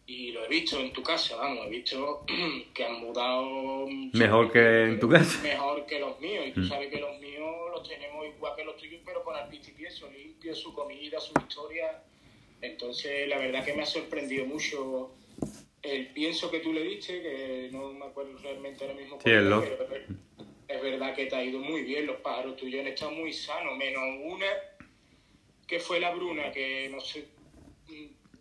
y 0.08 0.32
lo 0.32 0.46
he 0.46 0.48
visto 0.48 0.79
en 0.79 0.94
tu 0.94 1.03
casa, 1.03 1.36
vamos, 1.36 1.67
he 1.67 1.70
visto 1.70 2.24
que 2.74 2.86
han 2.86 3.01
mudado... 3.01 3.88
Mejor 4.13 4.51
que 4.51 4.84
en 4.86 5.00
tu 5.00 5.10
casa. 5.10 5.41
Mejor 5.44 5.86
que 5.86 6.00
los 6.00 6.17
míos, 6.22 6.46
y 6.48 6.51
tú 6.53 6.62
mm. 6.62 6.70
sabes 6.70 6.89
que 6.89 7.00
los 7.00 7.20
míos 7.20 7.51
los 7.72 7.88
tenemos 7.88 8.25
igual 8.25 8.53
que 8.56 8.63
los 8.63 8.77
tuyos, 8.77 9.01
pero 9.06 9.22
con 9.24 9.36
el 9.36 9.48
piso 9.50 10.10
limpio, 10.10 10.56
su 10.56 10.74
comida, 10.74 11.20
su 11.20 11.34
historia. 11.38 12.01
Entonces, 12.62 13.27
la 13.27 13.38
verdad 13.38 13.65
que 13.65 13.74
me 13.74 13.84
ha 13.84 13.86
sorprendido 13.86 14.46
mucho 14.46 15.12
el 15.82 16.08
pienso 16.13 16.50
que 16.50 16.60
tú 16.60 16.72
le 16.72 16.84
diste, 16.84 17.22
que 17.22 17.70
no 17.72 17.91
me 17.91 18.06
acuerdo 18.06 18.38
realmente 18.38 18.86
ahora 18.86 18.96
mismo. 18.96 19.17
Sí, 19.17 19.24
pero 19.25 19.63
es 19.63 20.47
verdad 20.98 21.16
que 21.16 21.25
te 21.25 21.36
ha 21.36 21.44
ido 21.44 21.60
muy 21.60 21.84
bien, 21.84 22.06
los 22.06 22.18
pájaros 22.18 22.56
tuyos 22.56 22.82
han 22.82 22.88
estado 22.88 23.12
muy 23.12 23.34
sanos, 23.34 23.77
menos 23.77 24.04
una 24.24 24.48
que 25.68 25.80
fue 25.80 26.00
la 26.00 26.12
Bruna, 26.12 26.51
que 26.51 26.89
no 26.89 27.00
sé 27.00 27.27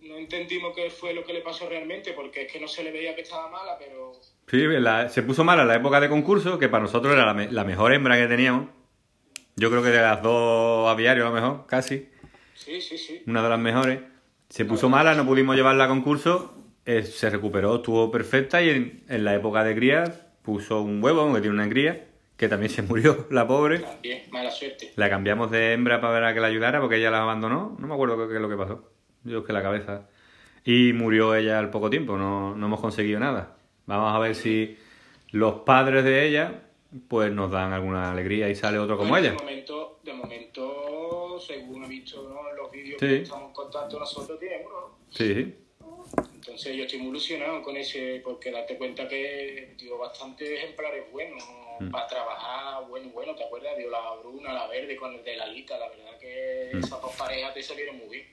no 0.08 0.16
entendimos 0.16 0.74
qué 0.74 0.90
fue 0.90 1.14
lo 1.14 1.24
que 1.24 1.32
le 1.32 1.40
pasó 1.40 1.68
realmente, 1.68 2.12
porque 2.12 2.42
es 2.42 2.52
que 2.52 2.60
no 2.60 2.68
se 2.68 2.82
le 2.82 2.92
veía 2.92 3.14
que 3.14 3.22
estaba 3.22 3.48
mala, 3.48 3.76
pero... 3.78 4.12
Sí, 4.48 4.62
se 5.12 5.22
puso 5.22 5.44
mala 5.44 5.62
en 5.62 5.68
la 5.68 5.76
época 5.76 6.00
de 6.00 6.08
concurso, 6.08 6.58
que 6.58 6.68
para 6.68 6.84
nosotros 6.84 7.14
era 7.14 7.32
la, 7.32 7.64
mejor 7.64 7.92
hembra 7.92 8.16
que 8.16 8.26
teníamos. 8.26 8.68
Yo 9.56 9.70
creo 9.70 9.82
que 9.82 9.88
de 9.88 10.00
las 10.00 10.22
dos 10.22 10.88
aviarios 10.88 11.26
a 11.26 11.30
lo 11.30 11.34
mejor, 11.34 11.66
casi. 11.66 12.08
Sí, 12.54 12.80
sí, 12.80 12.98
sí. 12.98 13.22
Una 13.26 13.42
de 13.42 13.48
las 13.48 13.58
mejores. 13.58 14.00
Se 14.48 14.64
puso 14.64 14.88
mala, 14.88 15.14
no 15.14 15.26
pudimos 15.26 15.56
llevarla 15.56 15.84
a 15.84 15.88
concurso, 15.88 16.54
eh, 16.84 17.02
se 17.02 17.30
recuperó, 17.30 17.76
estuvo 17.76 18.10
perfecta 18.12 18.62
y 18.62 19.02
en, 19.08 19.24
la 19.24 19.34
época 19.34 19.64
de 19.64 19.74
cría 19.74 20.04
puso 20.42 20.82
un 20.82 21.02
huevo, 21.02 21.22
aunque 21.22 21.40
tiene 21.40 21.56
una 21.56 21.68
cría, 21.68 22.06
que 22.36 22.48
también 22.48 22.70
se 22.70 22.82
murió, 22.82 23.26
la 23.30 23.46
pobre. 23.46 23.80
También, 23.80 24.22
mala 24.30 24.50
suerte. 24.50 24.92
La 24.96 25.08
cambiamos 25.08 25.50
de 25.50 25.72
hembra 25.72 26.00
para 26.00 26.12
ver 26.14 26.24
a 26.24 26.34
que 26.34 26.40
la 26.40 26.48
ayudara 26.48 26.80
porque 26.80 26.96
ella 26.96 27.10
la 27.10 27.22
abandonó. 27.22 27.76
No 27.78 27.86
me 27.86 27.94
acuerdo 27.94 28.28
qué 28.28 28.34
es 28.34 28.40
lo 28.40 28.48
que 28.48 28.56
pasó. 28.56 28.90
Yo 29.24 29.44
que 29.44 29.52
la 29.52 29.62
cabeza. 29.62 30.08
Y 30.64 30.92
murió 30.92 31.34
ella 31.34 31.58
al 31.58 31.70
poco 31.70 31.88
tiempo, 31.90 32.16
no, 32.16 32.54
no 32.56 32.66
hemos 32.66 32.80
conseguido 32.80 33.20
nada. 33.20 33.56
Vamos 33.86 34.14
a 34.14 34.18
ver 34.18 34.34
si 34.34 34.76
los 35.30 35.60
padres 35.60 36.04
de 36.04 36.26
ella 36.26 36.62
pues 37.08 37.30
nos 37.32 37.50
dan 37.50 37.72
alguna 37.72 38.10
alegría 38.10 38.48
y 38.48 38.54
sale 38.54 38.78
otro 38.78 38.96
como 38.96 39.10
Bueno, 39.10 39.26
ella. 39.28 39.36
De 39.36 39.42
momento, 39.44 40.00
de 40.02 40.12
momento, 40.12 41.38
según 41.38 41.84
he 41.84 41.88
visto 41.88 42.22
¿no? 42.28 42.50
en 42.50 42.56
los 42.56 42.70
vídeos 42.70 42.96
Sí. 43.00 43.06
que 43.06 43.22
estamos 43.22 43.48
en 43.48 43.52
contacto 43.54 43.98
nosotros, 43.98 44.38
tiene 44.38 44.62
uno. 44.66 44.80
¿no? 44.80 44.98
Sí. 45.10 45.54
Entonces 46.34 46.76
yo 46.76 46.84
estoy 46.84 46.98
muy 47.00 47.08
ilusionado 47.10 47.62
con 47.62 47.76
ese, 47.76 48.20
porque 48.24 48.50
date 48.50 48.76
cuenta 48.78 49.08
que 49.08 49.74
dio 49.78 49.98
bastante 49.98 50.54
ejemplares 50.54 51.10
buenos 51.12 51.42
Mm. 51.80 51.90
para 51.90 52.06
trabajar, 52.06 52.84
bueno, 52.88 53.08
bueno, 53.10 53.34
¿te 53.34 53.44
acuerdas? 53.44 53.76
Dio 53.76 53.90
la 53.90 53.98
bruna, 54.22 54.52
la 54.52 54.66
verde 54.68 54.96
con 54.96 55.12
el 55.14 55.22
de 55.24 55.36
la 55.36 55.46
lita, 55.46 55.76
la 55.78 55.88
verdad 55.88 56.18
que 56.20 56.70
Mm. 56.74 56.78
esas 56.78 57.00
dos 57.02 57.14
parejas 57.16 57.54
te 57.54 57.62
salieron 57.62 57.96
muy 57.98 58.08
bien. 58.08 58.26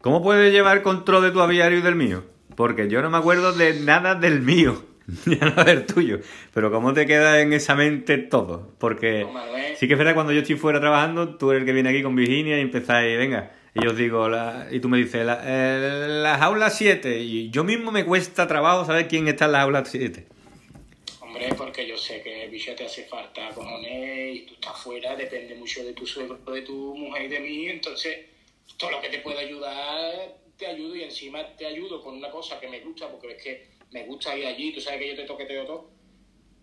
¿Cómo 0.00 0.22
puedes 0.22 0.52
llevar 0.52 0.82
control 0.82 1.22
de 1.24 1.30
tu 1.30 1.40
aviario 1.40 1.78
y 1.78 1.82
del 1.82 1.94
mío? 1.94 2.24
Porque 2.56 2.88
yo 2.88 3.02
no 3.02 3.10
me 3.10 3.18
acuerdo 3.18 3.52
de 3.52 3.80
nada 3.80 4.14
del 4.14 4.40
mío, 4.40 4.82
ya 5.26 5.46
no 5.50 5.64
del 5.64 5.86
tuyo. 5.86 6.20
Pero 6.54 6.70
¿cómo 6.70 6.92
te 6.94 7.06
queda 7.06 7.40
en 7.40 7.52
esa 7.52 7.74
mente 7.74 8.18
todo? 8.18 8.72
Porque 8.78 9.24
No, 9.24 9.32
sí 9.76 9.86
que 9.86 9.94
es 9.94 9.98
verdad, 9.98 10.14
cuando 10.14 10.32
yo 10.32 10.40
estoy 10.40 10.56
fuera 10.56 10.80
trabajando, 10.80 11.36
tú 11.36 11.50
eres 11.50 11.60
el 11.62 11.66
que 11.66 11.72
viene 11.72 11.90
aquí 11.90 12.02
con 12.02 12.16
Virginia 12.16 12.56
y 12.58 12.62
empezáis, 12.62 13.16
venga, 13.18 13.52
y 13.74 13.84
yo 13.84 13.90
os 13.90 13.96
digo, 13.96 14.28
la- 14.28 14.66
y 14.70 14.80
tú 14.80 14.88
me 14.88 14.98
dices, 14.98 15.24
la, 15.24 15.40
eh, 15.44 16.06
las 16.22 16.40
aulas 16.42 16.76
7, 16.76 17.18
y 17.20 17.50
yo 17.50 17.62
mismo 17.62 17.92
me 17.92 18.04
cuesta 18.04 18.46
trabajo 18.46 18.84
saber 18.84 19.06
quién 19.06 19.28
está 19.28 19.44
en 19.46 19.52
las 19.52 19.62
aulas 19.64 19.88
7. 19.88 20.26
Porque 21.80 21.92
yo 21.92 21.96
sé 21.96 22.20
que 22.20 22.44
el 22.44 22.50
bicho 22.50 22.74
te 22.74 22.84
hace 22.84 23.04
falta, 23.04 23.48
cojones, 23.54 24.36
y 24.36 24.40
tú 24.40 24.52
estás 24.52 24.76
fuera, 24.82 25.16
depende 25.16 25.54
mucho 25.54 25.82
de 25.82 25.94
tu 25.94 26.06
suegro, 26.06 26.36
de 26.36 26.60
tu 26.60 26.94
mujer 26.94 27.22
y 27.22 27.28
de 27.28 27.40
mí, 27.40 27.68
entonces 27.68 28.26
todo 28.76 28.90
lo 28.90 29.00
que 29.00 29.08
te 29.08 29.20
pueda 29.20 29.40
ayudar, 29.40 30.36
te 30.58 30.66
ayudo 30.66 30.94
y 30.94 31.04
encima 31.04 31.56
te 31.56 31.64
ayudo 31.64 32.02
con 32.02 32.16
una 32.18 32.30
cosa 32.30 32.60
que 32.60 32.68
me 32.68 32.80
gusta, 32.80 33.10
porque 33.10 33.32
es 33.32 33.42
que 33.42 33.66
me 33.92 34.04
gusta 34.04 34.36
ir 34.36 34.44
allí, 34.44 34.74
tú 34.74 34.80
sabes 34.82 35.00
que 35.00 35.08
yo 35.08 35.16
te 35.16 35.24
toqueteo 35.24 35.64
todo, 35.64 35.90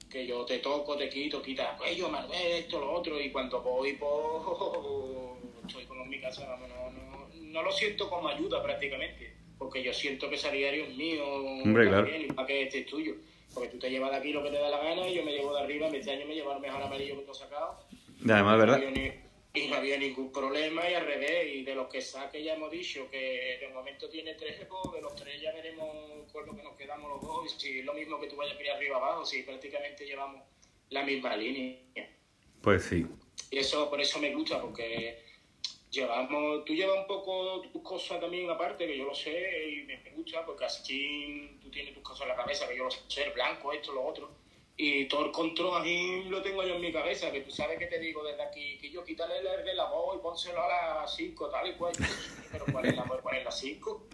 que 0.08 0.28
yo 0.28 0.46
te 0.46 0.60
toco, 0.60 0.96
te 0.96 1.10
quito, 1.10 1.42
quita 1.42 1.76
cuello, 1.78 2.10
Manuel, 2.10 2.52
esto, 2.52 2.80
lo 2.80 2.94
otro, 2.94 3.20
y 3.20 3.32
cuando 3.32 3.60
voy, 3.64 3.94
pues, 3.94 4.12
estoy 5.68 5.86
como 5.86 6.04
en 6.04 6.10
mi 6.10 6.22
casa, 6.22 6.48
vamos, 6.48 6.70
no, 6.70 6.92
no, 6.92 7.28
no 7.34 7.64
lo 7.64 7.72
siento 7.72 8.08
como 8.08 8.28
ayuda 8.28 8.62
prácticamente, 8.62 9.34
porque 9.58 9.82
yo 9.82 9.92
siento 9.94 10.30
que 10.30 10.36
ese 10.36 10.52
diario 10.52 10.84
es 10.84 10.96
mío, 10.96 11.26
Hombre, 11.28 11.88
claro. 11.88 12.04
también, 12.04 12.30
y 12.30 12.34
para 12.34 12.46
que 12.46 12.62
este 12.62 12.82
es 12.82 12.86
tuyo. 12.86 13.16
Porque 13.54 13.70
tú 13.70 13.80
te 13.80 13.90
llevas 13.90 14.12
de 14.12 14.18
aquí 14.18 14.32
lo 14.34 14.44
que 14.44 14.50
te 14.52 14.58
da 14.60 14.70
la 14.70 14.78
gana 14.78 15.08
y 15.08 15.16
yo 15.16 15.24
me 15.24 15.32
llevo 15.32 15.54
de 15.56 15.62
arriba. 15.62 15.88
Este 15.88 16.12
año 16.12 16.26
me 16.28 16.36
llevo 16.36 16.54
el 16.54 16.60
mejor 16.60 16.82
amarillo 16.82 17.18
que 17.18 17.24
tú 17.24 17.32
has 17.32 17.38
sacado. 17.40 17.80
Y 18.24 18.32
además, 18.32 18.58
¿verdad? 18.60 18.80
ni- 18.92 19.12
y 19.54 19.68
no 19.70 19.78
había 19.78 19.98
ningún 19.98 20.32
problema 20.32 20.88
y 20.90 20.94
al 20.94 21.06
revés. 21.06 21.48
Y 21.56 21.64
de 21.64 21.74
los 21.74 21.88
que 21.88 22.02
saque 22.02 22.44
ya 22.44 22.54
hemos 22.54 22.70
dicho 22.70 23.10
que 23.10 23.58
de 23.60 23.68
momento 23.70 24.08
tiene 24.10 24.36
tres, 24.36 24.56
pues 24.70 24.94
de 24.94 25.02
los 25.02 25.16
tres 25.16 25.42
ya 25.42 25.52
veremos 25.52 26.32
con 26.32 26.46
lo 26.46 26.56
que 26.56 26.62
nos 26.62 26.76
quedamos 26.76 27.10
los 27.10 27.22
dos. 27.22 27.46
Y 27.56 27.60
si 27.60 27.80
es 27.80 27.86
lo 27.86 27.94
mismo 27.96 28.20
que 28.20 28.28
tú 28.28 28.36
vayas 28.36 28.56
aquí 28.56 28.68
arriba 28.70 28.98
abajo, 28.98 29.26
si 29.26 29.42
prácticamente 29.44 30.06
llevamos 30.06 30.44
la 30.90 31.04
misma 31.04 31.36
línea. 31.36 31.80
Pues 32.62 32.84
sí. 32.84 33.06
Y 33.50 33.58
eso, 33.58 33.90
por 33.90 34.00
eso 34.02 34.20
me 34.20 34.34
gusta, 34.36 34.62
porque 34.62 35.24
llevamos, 36.02 36.66
tú 36.66 36.74
llevas 36.74 36.98
un 37.00 37.08
poco 37.08 37.62
tus 37.74 37.82
cosas 37.82 38.20
también 38.20 38.50
aparte, 38.50 38.86
que 38.88 38.98
yo 38.98 39.06
lo 39.06 39.16
sé, 39.16 39.70
y 39.70 39.84
me 39.84 39.98
gusta, 40.16 40.46
porque 40.46 40.66
así 40.66 41.58
tú 41.62 41.70
tienes 41.70 41.94
tus 41.94 42.04
cosas 42.04 42.24
en 42.24 42.30
la 42.30 42.36
cabeza, 42.36 42.68
que 42.68 42.78
yo 42.78 42.86
lo 42.86 42.92
sé, 42.92 43.24
el 43.24 43.32
blanco, 43.34 43.72
esto, 43.74 43.92
lo 43.94 44.04
otro. 44.06 44.30
Y 44.80 45.06
todo 45.08 45.26
el 45.26 45.32
control 45.32 45.82
así 45.82 46.26
lo 46.30 46.40
tengo 46.44 46.62
yo 46.64 46.76
en 46.76 46.82
mi 46.82 46.92
cabeza, 46.94 47.32
que 47.32 47.42
tú 47.42 47.50
sabes 47.50 47.80
que 47.80 47.88
te 47.88 47.98
digo 47.98 48.24
desde 48.24 48.44
aquí, 48.44 48.78
que 48.80 48.92
yo 48.92 49.04
quítale 49.04 49.40
el 49.40 49.66
de 49.66 49.74
la 49.74 49.86
voz 49.86 50.18
y 50.18 50.22
pónselo 50.22 50.62
a 50.62 51.02
las 51.02 51.16
5, 51.16 51.50
tal 51.50 51.68
y 51.68 51.74
cual. 51.74 51.94
Pero 52.52 52.66
¿cuál 52.72 52.86
es 52.86 52.96
la 52.96 53.04
voz? 53.04 53.20
¿Cuál 53.22 53.38
es 53.38 53.44
las 53.46 53.58
5? 53.60 54.08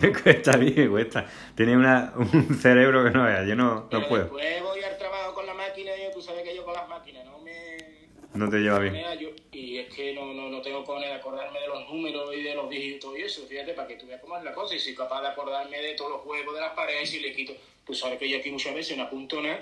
Me 0.00 0.12
cuesta, 0.12 0.54
a 0.54 0.56
mí 0.56 0.72
me 0.74 0.88
cuesta. 0.88 1.30
Tiene 1.54 1.76
una, 1.76 2.12
un 2.16 2.54
cerebro 2.56 3.04
que 3.04 3.10
no 3.10 3.22
veas, 3.24 3.46
yo 3.46 3.54
no, 3.54 3.86
Pero 3.88 4.02
no 4.02 4.08
puedo. 4.08 4.22
después 4.24 4.62
voy 4.64 4.82
al 4.82 4.98
trabajo 4.98 5.32
con 5.32 5.46
la 5.46 5.54
máquina 5.54 5.92
y 5.96 6.12
tú 6.12 6.20
sabes 6.20 6.42
que 6.42 6.56
yo 6.56 6.64
con 6.64 6.74
las 6.74 6.88
máquinas 6.88 7.24
no 7.26 7.38
me... 7.38 8.00
No 8.40 8.50
te 8.50 8.58
lleva 8.58 8.78
bien. 8.78 8.94
Yo- 9.20 9.28
y 9.52 9.78
es 9.78 9.92
que 9.94 10.14
no, 10.14 10.32
no, 10.32 10.48
no 10.48 10.62
tengo 10.62 10.82
que 10.84 11.12
acordarme 11.12 11.60
de 11.60 11.68
los 11.68 11.88
números 11.90 12.30
y 12.34 12.42
de 12.42 12.54
los 12.54 12.70
dígitos 12.70 13.18
y 13.18 13.22
eso, 13.22 13.46
fíjate, 13.46 13.72
para 13.74 13.86
que 13.88 13.96
tú 13.96 14.06
veas 14.06 14.20
cómo 14.20 14.36
es 14.38 14.44
la 14.44 14.52
cosa, 14.54 14.74
y 14.74 14.78
soy 14.78 14.94
capaz 14.94 15.20
de 15.22 15.28
acordarme 15.28 15.78
de 15.80 15.94
todos 15.94 16.10
los 16.12 16.20
juegos 16.22 16.54
de 16.54 16.60
las 16.60 16.72
paredes 16.72 17.12
y 17.14 17.20
le 17.20 17.32
quito. 17.34 17.52
Tú 17.86 17.94
sabes 17.94 18.18
que 18.18 18.28
yo 18.28 18.38
aquí 18.38 18.50
muchas 18.50 18.74
veces 18.74 18.96
no 18.96 19.02
apunto 19.04 19.40
nada 19.42 19.58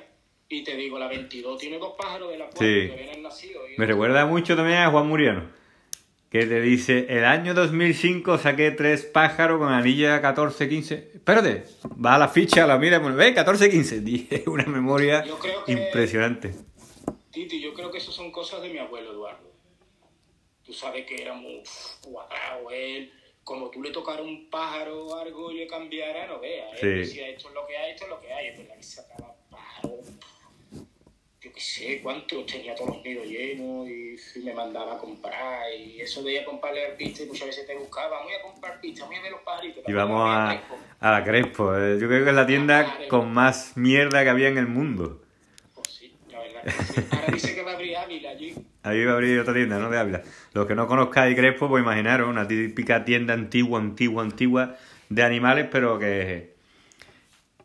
y 0.49 0.63
te 0.63 0.77
digo, 0.77 0.99
la 0.99 1.09
22 1.09 1.59
tiene 1.59 1.79
dos 1.79 1.95
pájaros 1.99 2.31
de 2.31 2.39
la 2.39 2.47
cual 2.47 2.57
Sí. 2.59 2.89
que 2.89 3.75
y- 3.75 3.79
Me 3.79 3.87
recuerda 3.87 4.25
mucho 4.27 4.55
también 4.57 4.79
a 4.79 4.91
Juan 4.91 5.07
Muriano, 5.09 5.51
que 6.31 6.47
te 6.47 6.61
dice, 6.61 7.07
el 7.09 7.25
año 7.25 7.55
2005 7.55 8.39
saqué 8.39 8.71
tres 8.71 9.03
pájaros 9.05 9.59
con 9.59 9.73
anilla 9.73 10.21
14-15. 10.23 11.11
Espérate, 11.15 11.65
va 12.05 12.15
a 12.15 12.19
la 12.19 12.29
ficha, 12.29 12.67
la 12.67 12.79
mira, 12.79 12.99
bueno, 12.99 13.17
ve, 13.17 13.35
14-15. 13.35 14.01
Dije, 14.05 14.45
una 14.47 14.65
memoria 14.67 15.25
Yo 15.25 15.39
creo 15.39 15.65
que- 15.65 15.73
impresionante. 15.73 16.55
Titi, 17.39 17.61
yo 17.61 17.73
creo 17.73 17.89
que 17.93 17.99
eso 17.99 18.11
son 18.11 18.33
cosas 18.33 18.61
de 18.63 18.69
mi 18.69 18.79
abuelo 18.79 19.13
Eduardo. 19.13 19.49
Tú 20.65 20.73
sabes 20.73 21.07
que 21.07 21.23
era 21.23 21.35
muy 21.35 21.63
cuadrado 22.03 22.69
él. 22.73 23.13
Como 23.45 23.71
tú 23.71 23.81
le 23.81 23.93
tocara 23.93 24.21
un 24.23 24.51
pájaro 24.51 25.07
o 25.07 25.17
algo 25.17 25.53
y 25.53 25.59
le 25.59 25.67
cambiara, 25.69 26.27
no 26.27 26.41
veas. 26.41 26.73
Él 26.73 26.79
Sí. 26.81 26.87
decía, 26.99 27.29
esto 27.29 27.49
es 27.49 27.55
lo 27.55 27.65
que 27.67 27.77
hay, 27.77 27.93
esto 27.93 28.05
es 28.05 28.11
lo 28.11 28.21
que 28.21 28.33
hay. 28.33 28.49
Es 28.49 28.59
verdad 28.59 28.75
que 28.77 28.83
sacaba 28.83 29.37
pájaros. 29.51 30.01
Yo 31.41 31.53
qué 31.53 31.61
sé 31.61 32.01
cuántos, 32.03 32.45
tenía 32.47 32.75
todos 32.75 32.97
los 32.97 33.05
nidos 33.05 33.25
llenos 33.27 33.89
y 33.89 34.41
me 34.41 34.53
mandaba 34.53 34.97
a 34.97 34.99
comprar. 34.99 35.73
Y 35.73 36.01
eso 36.01 36.25
de 36.25 36.33
ir 36.33 36.41
a 36.41 36.45
comprarle 36.45 36.87
al 36.87 36.97
pista, 36.97 37.23
y 37.23 37.27
muchas 37.27 37.47
veces 37.47 37.67
te 37.69 37.77
buscaba, 37.77 38.25
voy 38.25 38.33
a 38.35 38.43
comprar 38.43 38.81
pista, 38.81 39.07
voy 39.07 39.15
a 39.15 39.23
ver 39.23 39.31
los 39.31 39.43
pajaritos. 39.43 39.85
Y 39.87 39.93
vamos 39.93 40.21
a, 40.29 40.61
a 40.99 41.11
la 41.13 41.25
Crespo. 41.25 41.75
eh, 41.77 41.99
Yo 42.01 42.09
creo 42.09 42.25
que 42.25 42.31
es 42.31 42.37
la 42.37 42.47
tienda 42.47 42.99
con 43.09 43.33
más 43.33 43.77
mierda 43.77 44.25
que 44.25 44.29
había 44.31 44.49
en 44.49 44.59
el 44.59 44.67
mundo. 44.67 45.23
Ahora 47.11 47.27
dice 47.33 47.55
que 47.55 47.63
va 47.63 47.73
a 47.73 47.75
abrir 47.75 47.97
Ávila 47.97 48.31
allí. 48.31 48.55
Ahí 48.83 49.05
va 49.05 49.13
a 49.13 49.15
abrir 49.15 49.39
otra 49.41 49.55
tienda, 49.55 49.79
¿no? 49.79 49.91
De 49.91 49.99
Ávila. 49.99 50.23
Los 50.53 50.67
que 50.67 50.75
no 50.75 50.87
conozcáis 50.87 51.37
Crespo, 51.37 51.69
pues 51.69 51.83
imaginaros, 51.83 52.29
una 52.29 52.47
típica 52.47 53.05
tienda 53.05 53.35
antigua, 53.35 53.81
antigua, 53.81 54.23
antigua 54.23 54.77
de 55.09 55.23
animales, 55.23 55.69
pero 55.71 55.99
que, 55.99 56.55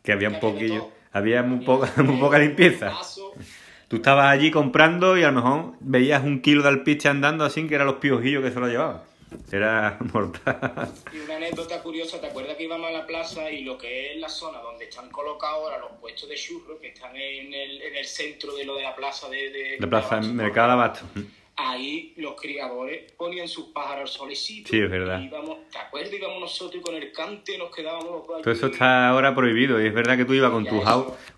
que 0.02 0.12
había 0.12 0.28
un 0.28 0.40
poquillo, 0.40 0.90
había 1.12 1.42
muy 1.42 1.64
poca, 1.64 1.90
muy 2.02 2.18
poca 2.18 2.38
limpieza. 2.38 2.92
Tú 3.88 3.96
estabas 3.96 4.26
allí 4.26 4.50
comprando 4.50 5.16
y 5.16 5.22
a 5.22 5.30
lo 5.30 5.42
mejor 5.42 5.72
veías 5.80 6.24
un 6.24 6.40
kilo 6.40 6.62
de 6.62 6.68
alpiste 6.68 7.08
andando 7.08 7.44
así, 7.44 7.66
que 7.66 7.74
eran 7.74 7.86
los 7.86 7.96
piojillos 7.96 8.42
que 8.42 8.50
se 8.50 8.58
lo 8.58 8.66
llevaban. 8.66 9.02
Era 9.52 9.98
mortal. 10.12 10.88
Y 11.12 11.18
una 11.18 11.36
anécdota 11.36 11.82
curiosa, 11.82 12.20
¿te 12.20 12.26
acuerdas 12.28 12.56
que 12.56 12.64
íbamos 12.64 12.88
a 12.88 12.92
la 12.92 13.06
plaza 13.06 13.50
y 13.50 13.64
lo 13.64 13.76
que 13.78 14.12
es 14.14 14.20
la 14.20 14.28
zona 14.28 14.58
donde 14.60 14.84
están 14.86 15.10
colocados 15.10 15.58
ahora 15.64 15.78
los 15.78 15.92
puestos 16.00 16.28
de 16.28 16.34
churros, 16.36 16.78
que 16.80 16.88
están 16.88 17.14
en 17.16 17.52
el, 17.54 17.82
en 17.82 17.96
el 17.96 18.04
centro 18.04 18.54
de 18.54 18.64
lo 18.64 18.76
de 18.76 18.82
la 18.82 18.94
plaza 18.96 19.28
de... 19.28 19.50
de 19.50 19.76
La 19.78 19.86
plaza 19.88 20.16
de- 20.20 20.28
Mercado 20.28 20.72
Abasto. 20.72 21.04
Ahí 21.56 22.12
los 22.16 22.34
criadores 22.34 23.12
ponían 23.12 23.46
sus 23.46 23.66
pájaros 23.66 24.12
solecitos. 24.12 24.70
Sí, 24.72 24.80
es 24.80 24.90
verdad. 24.90 25.20
Y 25.20 25.26
íbamos, 25.26 25.58
¿te 25.70 25.78
acuerdas? 25.78 26.12
Íbamos 26.12 26.40
nosotros 26.40 26.80
y 26.80 26.84
con 26.84 26.96
el 26.96 27.12
cante 27.12 27.56
nos 27.56 27.72
quedábamos 27.72 28.26
los 28.26 28.42
Todo 28.42 28.50
eso 28.52 28.66
está 28.66 29.08
ahora 29.08 29.36
prohibido 29.36 29.80
y 29.80 29.86
es 29.86 29.94
verdad 29.94 30.16
que 30.16 30.24
tú 30.24 30.34
ibas 30.34 30.50
con 30.50 30.66
tu, 30.66 30.82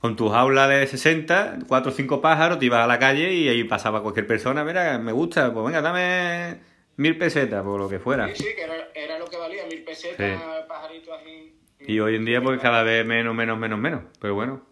con 0.01 0.17
tu 0.17 0.31
jaula 0.31 0.69
de 0.69 0.87
60, 0.87 1.59
4 1.69 1.93
o 1.93 1.95
5 1.95 2.21
pájaros, 2.23 2.59
te 2.59 2.65
ibas 2.65 2.81
a 2.83 2.87
la 2.87 2.99
calle 2.99 3.31
y 3.35 3.47
ahí 3.51 3.63
pasaba 3.65 4.01
cualquier 4.01 4.27
persona, 4.27 4.65
mira, 4.65 4.97
me 4.97 5.13
gusta, 5.13 5.53
pues 5.53 5.67
venga, 5.67 5.83
dame 5.83 6.57
mil 6.97 7.19
pesetas, 7.19 7.63
por 7.63 7.81
lo 7.81 7.89
que 7.89 7.99
fuera. 7.99 8.29
Sí, 8.35 8.45
sí, 8.45 8.55
que 8.55 8.63
era, 8.63 8.89
era 8.95 9.19
lo 9.19 9.27
que 9.27 9.37
valía, 9.37 9.65
mil 9.67 9.83
pesetas, 9.85 10.65
pajaritos 10.67 11.19
así. 11.21 11.55
Y 11.81 12.01
hoy 12.01 12.17
en 12.17 12.25
día 12.25 12.41
pues 12.43 12.61
cada 12.61 12.83
vez 12.83 13.05
menos, 13.05 13.35
menos, 13.35 13.59
menos, 13.59 13.79
menos. 13.79 14.03
Pero 14.21 14.35
bueno, 14.35 14.67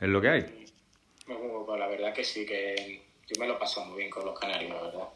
es 0.00 0.08
lo 0.08 0.20
que 0.20 0.28
hay. 0.28 0.66
Pues 1.26 1.78
la 1.80 1.86
verdad 1.88 2.12
que 2.12 2.24
sí, 2.24 2.44
que 2.44 3.02
yo 3.26 3.40
me 3.40 3.46
lo 3.46 3.54
he 3.54 3.58
pasado 3.58 3.86
muy 3.86 3.98
bien 3.98 4.10
con 4.10 4.24
los 4.24 4.38
canarios, 4.38 4.70
la 4.72 4.82
verdad. 4.82 5.08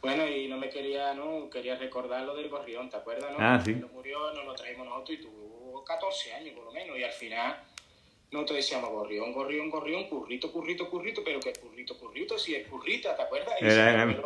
Bueno, 0.00 0.26
y 0.28 0.46
no 0.48 0.56
me 0.56 0.68
quería, 0.70 1.14
¿no? 1.14 1.48
Quería 1.50 1.76
recordar 1.76 2.22
lo 2.24 2.34
del 2.34 2.48
gorrión, 2.48 2.90
¿te 2.90 2.96
acuerdas, 2.96 3.30
no? 3.32 3.38
Ah, 3.40 3.60
sí. 3.64 3.72
Cuando 3.72 3.88
murió, 3.88 4.32
nos 4.34 4.44
lo 4.44 4.54
traímos 4.54 4.86
nosotros 4.86 5.18
y 5.18 5.22
tuvo 5.22 5.84
14 5.84 6.32
años 6.34 6.54
por 6.54 6.64
lo 6.64 6.72
menos, 6.72 6.98
y 6.98 7.02
al 7.02 7.12
final 7.12 7.56
nosotros 8.30 8.56
decíamos 8.56 8.90
gorrión, 8.90 9.32
gorrión, 9.32 9.70
gorrión, 9.70 10.08
currito, 10.08 10.52
currito, 10.52 10.88
currito, 10.90 11.22
pero 11.24 11.40
que 11.40 11.52
currito, 11.54 11.96
currito, 11.98 12.38
si 12.38 12.54
es 12.54 12.66
currita, 12.68 13.16
¿te 13.16 13.22
acuerdas? 13.22 13.54
Y 13.60 13.64
Era- 13.64 13.90
era- 14.04 14.18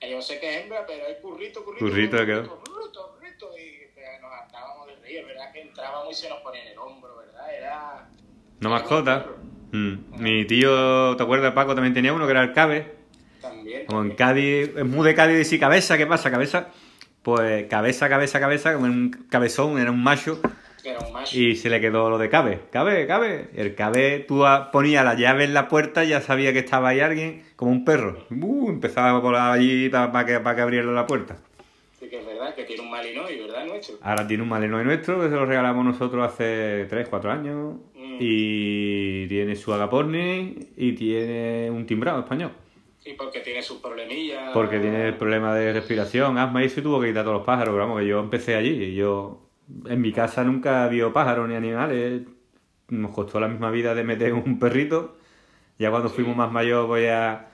yo 0.00 0.22
sé 0.22 0.38
que 0.38 0.50
es 0.50 0.62
hembra, 0.62 0.86
pero 0.86 1.06
es 1.06 1.18
currito, 1.18 1.64
currito. 1.64 1.84
Currito, 1.84 2.16
currito, 2.16 2.64
currito, 2.64 3.14
currito, 3.14 3.58
y 3.58 3.84
nos 4.20 4.32
hartábamos 4.32 4.86
de 4.86 4.96
reír, 4.96 5.24
¿verdad? 5.26 5.52
Que 5.52 5.62
entrábamos 5.62 6.12
y 6.12 6.22
se 6.22 6.28
nos 6.28 6.40
ponía 6.40 6.62
en 6.62 6.72
el 6.72 6.78
hombro, 6.78 7.16
¿verdad? 7.16 7.54
Era... 7.54 8.08
No 8.60 8.70
mascota. 8.70 9.26
Mm. 9.72 10.22
Mi 10.22 10.44
tío, 10.46 11.16
¿te 11.16 11.22
acuerdas, 11.22 11.52
Paco? 11.52 11.74
También 11.74 11.94
tenía 11.94 12.12
uno 12.12 12.26
que 12.26 12.30
era 12.30 12.42
el 12.42 12.52
Cabe. 12.52 12.94
También. 13.40 13.86
Como 13.86 14.02
en. 14.02 14.14
Cádiz, 14.14 14.70
es 14.76 14.86
muy 14.86 15.06
de 15.06 15.14
Cádiz 15.14 15.36
decir 15.36 15.60
cabeza, 15.60 15.98
¿qué 15.98 16.06
pasa? 16.06 16.30
Cabeza, 16.30 16.68
pues 17.22 17.66
cabeza, 17.68 18.08
cabeza, 18.08 18.40
cabeza, 18.40 18.74
como 18.74 18.86
un 18.86 19.10
cabezón, 19.28 19.78
era 19.78 19.90
un 19.90 20.02
macho, 20.02 20.40
Era 20.84 21.00
un 21.00 21.12
macho. 21.12 21.38
y 21.38 21.56
se 21.56 21.70
le 21.70 21.80
quedó 21.80 22.10
lo 22.10 22.18
de 22.18 22.28
cabe, 22.28 22.60
cabe, 22.70 23.06
cabe. 23.06 23.48
El 23.54 23.74
cabe, 23.74 24.20
tú 24.20 24.44
ponías 24.72 25.04
la 25.04 25.14
llave 25.14 25.44
en 25.44 25.54
la 25.54 25.68
puerta 25.68 26.04
y 26.04 26.08
ya 26.08 26.20
sabía 26.20 26.52
que 26.52 26.58
estaba 26.58 26.90
ahí 26.90 27.00
alguien, 27.00 27.42
como 27.56 27.70
un 27.70 27.84
perro. 27.84 28.26
Uh, 28.30 28.68
empezaba 28.68 29.10
a 29.10 29.18
volar 29.18 29.52
allí 29.52 29.88
para 29.88 30.26
que, 30.26 30.40
para 30.40 30.56
que 30.56 30.62
abriera 30.62 30.92
la 30.92 31.06
puerta. 31.06 31.38
Sí 31.98 32.08
que 32.08 32.18
es 32.18 32.26
verdad. 32.26 32.54
que 32.54 32.64
tiene 32.64 32.82
un 32.82 32.90
Malinois, 32.90 33.38
¿verdad? 33.38 33.64
Nuestro. 33.66 33.96
Ahora 34.02 34.26
tiene 34.26 34.42
un 34.42 34.48
Malinois 34.48 34.84
nuestro 34.84 35.20
que 35.20 35.28
se 35.28 35.34
lo 35.34 35.46
regalamos 35.46 35.84
nosotros 35.84 36.24
hace 36.24 36.86
3, 36.88 37.08
4 37.08 37.30
años. 37.30 37.74
Mm. 37.94 38.18
Y 38.20 39.26
tiene 39.28 39.56
su 39.56 39.72
agaporni 39.72 40.56
y 40.76 40.92
tiene 40.92 41.70
un 41.70 41.86
timbrado 41.86 42.20
español. 42.20 42.52
Y 43.04 43.12
porque 43.14 43.40
tiene 43.40 43.62
sus 43.62 43.78
problemillas. 43.78 44.52
Porque 44.54 44.78
tiene 44.78 45.08
el 45.08 45.14
problema 45.14 45.54
de 45.54 45.72
respiración, 45.74 46.38
asma 46.38 46.62
y 46.62 46.66
y 46.66 46.70
tuvo 46.70 47.00
que 47.00 47.08
quitar 47.08 47.24
todos 47.24 47.38
los 47.38 47.46
pájaros. 47.46 47.74
Pero 47.74 47.86
vamos, 47.86 48.00
que 48.00 48.06
yo 48.06 48.20
empecé 48.20 48.54
allí 48.54 48.82
y 48.82 48.94
yo 48.94 49.43
en 49.86 50.00
mi 50.00 50.12
casa 50.12 50.44
nunca 50.44 50.84
había 50.84 51.12
pájaros 51.12 51.48
ni 51.48 51.54
animales. 51.54 52.22
Nos 52.88 53.12
costó 53.12 53.40
la 53.40 53.48
misma 53.48 53.70
vida 53.70 53.94
de 53.94 54.04
meter 54.04 54.32
un 54.34 54.58
perrito. 54.58 55.16
Ya 55.78 55.90
cuando 55.90 56.08
fuimos 56.10 56.36
más 56.36 56.52
mayores, 56.52 56.86
pues 56.88 57.04
ya 57.04 57.50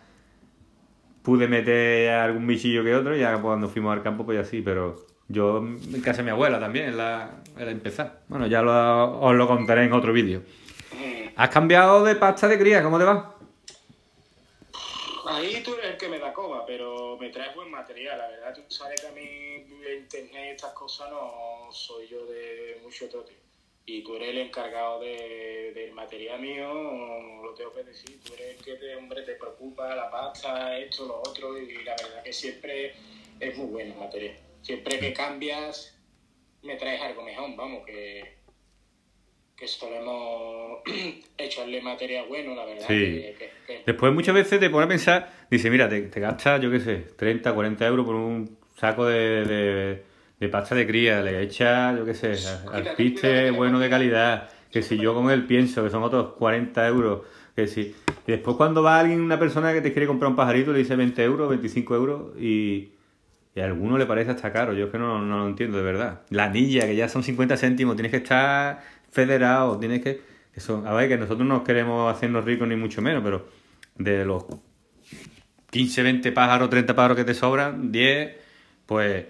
pude 1.23 1.49
meter 1.49 2.11
algún 2.11 2.47
bichillo 2.47 2.83
que 2.85 2.95
otro. 2.95 3.17
Ya 3.17 3.41
cuando 3.41 3.69
fuimos 3.69 3.93
al 3.93 4.03
campo, 4.03 4.25
pues 4.25 4.39
ya 4.39 4.45
sí. 4.45 4.61
Pero 4.63 4.97
yo 5.29 5.59
en 5.59 6.01
casa 6.03 6.19
de 6.19 6.25
mi 6.25 6.31
abuela 6.31 6.59
también, 6.59 6.97
la, 6.97 7.31
era 7.59 7.71
empezar. 7.71 8.21
Bueno, 8.29 8.47
ya 8.47 8.63
lo- 8.63 9.21
os 9.21 9.35
lo 9.35 9.47
contaré 9.47 9.85
en 9.85 9.93
otro 9.93 10.13
vídeo. 10.13 10.43
¿Has 11.37 11.49
cambiado 11.49 12.05
de 12.05 12.17
pasta 12.17 12.49
de 12.49 12.59
cría? 12.59 12.83
¿Cómo 12.83 12.99
te 12.99 13.05
va? 13.05 13.37
Ahí 15.29 15.63
tú 15.65 15.75
eres 15.75 15.93
el 15.93 15.97
que 15.97 16.09
me 16.09 16.19
da 16.19 16.33
coba, 16.33 16.67
pero 16.67 17.17
me 17.19 17.29
traes 17.31 17.55
buen 17.55 17.71
material. 17.71 18.19
La 18.19 18.29
verdad, 18.29 18.55
tú 18.55 18.63
sabes 18.69 19.01
que 19.01 19.07
a 19.07 19.13
mí 19.13 19.50
el 19.91 19.99
internet 20.01 20.45
y 20.47 20.51
estas 20.51 20.73
cosas 20.73 21.11
no 21.11 21.69
soy 21.73 22.07
yo 22.09 22.25
de 22.27 22.79
mucho 22.83 23.09
trote. 23.09 23.33
Y 23.87 24.03
tú 24.05 24.15
eres 24.17 24.29
el 24.31 24.39
encargado 24.39 25.01
de, 25.01 25.73
del 25.75 25.93
material 25.93 26.41
mío, 26.41 26.69
lo 27.43 27.55
tengo 27.55 27.73
que 27.75 27.83
decir. 27.85 28.21
Tú 28.25 28.35
eres 28.35 28.57
el 28.59 28.65
que 28.65 28.75
te, 28.75 28.95
hombre, 28.95 29.23
te 29.23 29.35
preocupa 29.35 29.95
la 29.97 30.11
pasta, 30.11 30.79
esto, 30.79 31.07
lo 31.07 31.19
otro. 31.21 31.59
Y 31.59 31.83
la 31.83 31.97
verdad 31.97 32.23
que 32.23 32.33
siempre 32.33 32.93
es 33.41 33.57
muy 33.57 33.67
bueno 33.67 33.93
el 33.95 33.99
material. 33.99 34.37
Siempre 34.63 34.99
que 35.01 35.13
cambias, 35.13 35.99
me 36.63 36.77
traes 36.77 37.01
algo 37.01 37.23
mejor, 37.23 37.57
vamos, 37.57 37.85
que, 37.87 38.35
que 39.57 39.67
solemos 39.67 40.81
echarle 41.39 41.81
material 41.81 42.27
bueno, 42.29 42.55
la 42.55 42.67
verdad. 42.67 42.87
Sí. 42.87 42.95
que- 42.95 43.37
que- 43.39 43.51
que- 43.67 43.83
Después 43.87 44.13
muchas 44.13 44.35
veces 44.35 44.61
te 44.61 44.71
pone 44.71 44.85
a 44.85 44.89
pensar, 44.89 45.47
dice, 45.51 45.69
mira, 45.71 45.89
te, 45.89 46.01
te 46.03 46.21
gastas, 46.21 46.61
yo 46.61 46.71
qué 46.71 46.81
sé, 46.81 46.97
30, 47.17 47.53
40 47.55 47.87
euros 47.87 48.05
por 48.07 48.15
un 48.15 48.60
saco 48.81 49.05
de, 49.07 49.45
de, 49.45 50.05
de 50.41 50.49
pasta 50.49 50.75
de 50.75 50.87
cría, 50.87 51.21
le 51.21 51.43
echas, 51.43 51.99
yo 51.99 52.05
qué 52.07 52.15
sé, 52.15 52.33
a- 52.49 52.77
alpiste 52.77 53.51
bueno 53.51 53.79
de 53.79 53.91
calidad, 53.91 54.49
que 54.71 54.83
si 54.83 54.97
yo 54.97 55.15
con 55.15 55.31
él 55.31 55.45
pienso 55.47 55.85
que 55.85 55.91
son 55.91 56.03
otros 56.03 56.33
40 56.39 56.87
euros, 56.89 57.23
que 57.55 57.67
si... 57.67 57.95
Y 58.27 58.33
después 58.33 58.57
cuando 58.57 58.83
va 58.83 58.99
alguien, 58.99 59.21
una 59.21 59.39
persona 59.39 59.73
que 59.73 59.81
te 59.83 59.93
quiere 59.93 60.07
comprar 60.07 60.31
un 60.31 60.37
pajarito, 60.37 60.73
le 60.73 60.79
dice 60.79 60.97
20 60.97 61.23
euros, 61.23 61.49
25 61.51 61.95
euros 61.95 62.41
y... 62.41 62.93
Y 63.53 63.61
a 63.61 63.65
alguno 63.65 63.99
le 63.99 64.07
parece 64.07 64.31
hasta 64.31 64.53
caro, 64.53 64.73
yo 64.75 64.87
es 64.87 64.93
que 64.93 64.99
no, 64.99 65.19
no 65.21 65.39
lo 65.39 65.47
entiendo 65.49 65.77
de 65.77 65.83
verdad. 65.83 66.21
La 66.31 66.45
anilla, 66.45 66.87
que 66.87 66.95
ya 66.95 67.09
son 67.09 67.25
50 67.25 67.57
céntimos, 67.57 67.97
tienes 67.97 68.13
que 68.13 68.19
estar 68.19 68.81
federado, 69.11 69.77
tienes 69.79 70.03
que... 70.03 70.21
Eso, 70.55 70.85
a 70.87 70.95
ver, 70.95 71.09
que 71.09 71.19
nosotros 71.19 71.47
no 71.47 71.65
queremos 71.65 72.15
hacernos 72.15 72.45
ricos 72.45 72.69
ni 72.69 72.77
mucho 72.77 73.03
menos, 73.03 73.23
pero 73.25 73.49
de 73.99 74.25
los 74.25 74.45
15, 75.71 76.03
20 76.05 76.33
pájaros, 76.33 76.71
30 76.71 76.95
pájaros 76.95 77.17
que 77.17 77.25
te 77.25 77.35
sobran, 77.35 77.91
10, 77.91 78.37
pues 78.91 79.25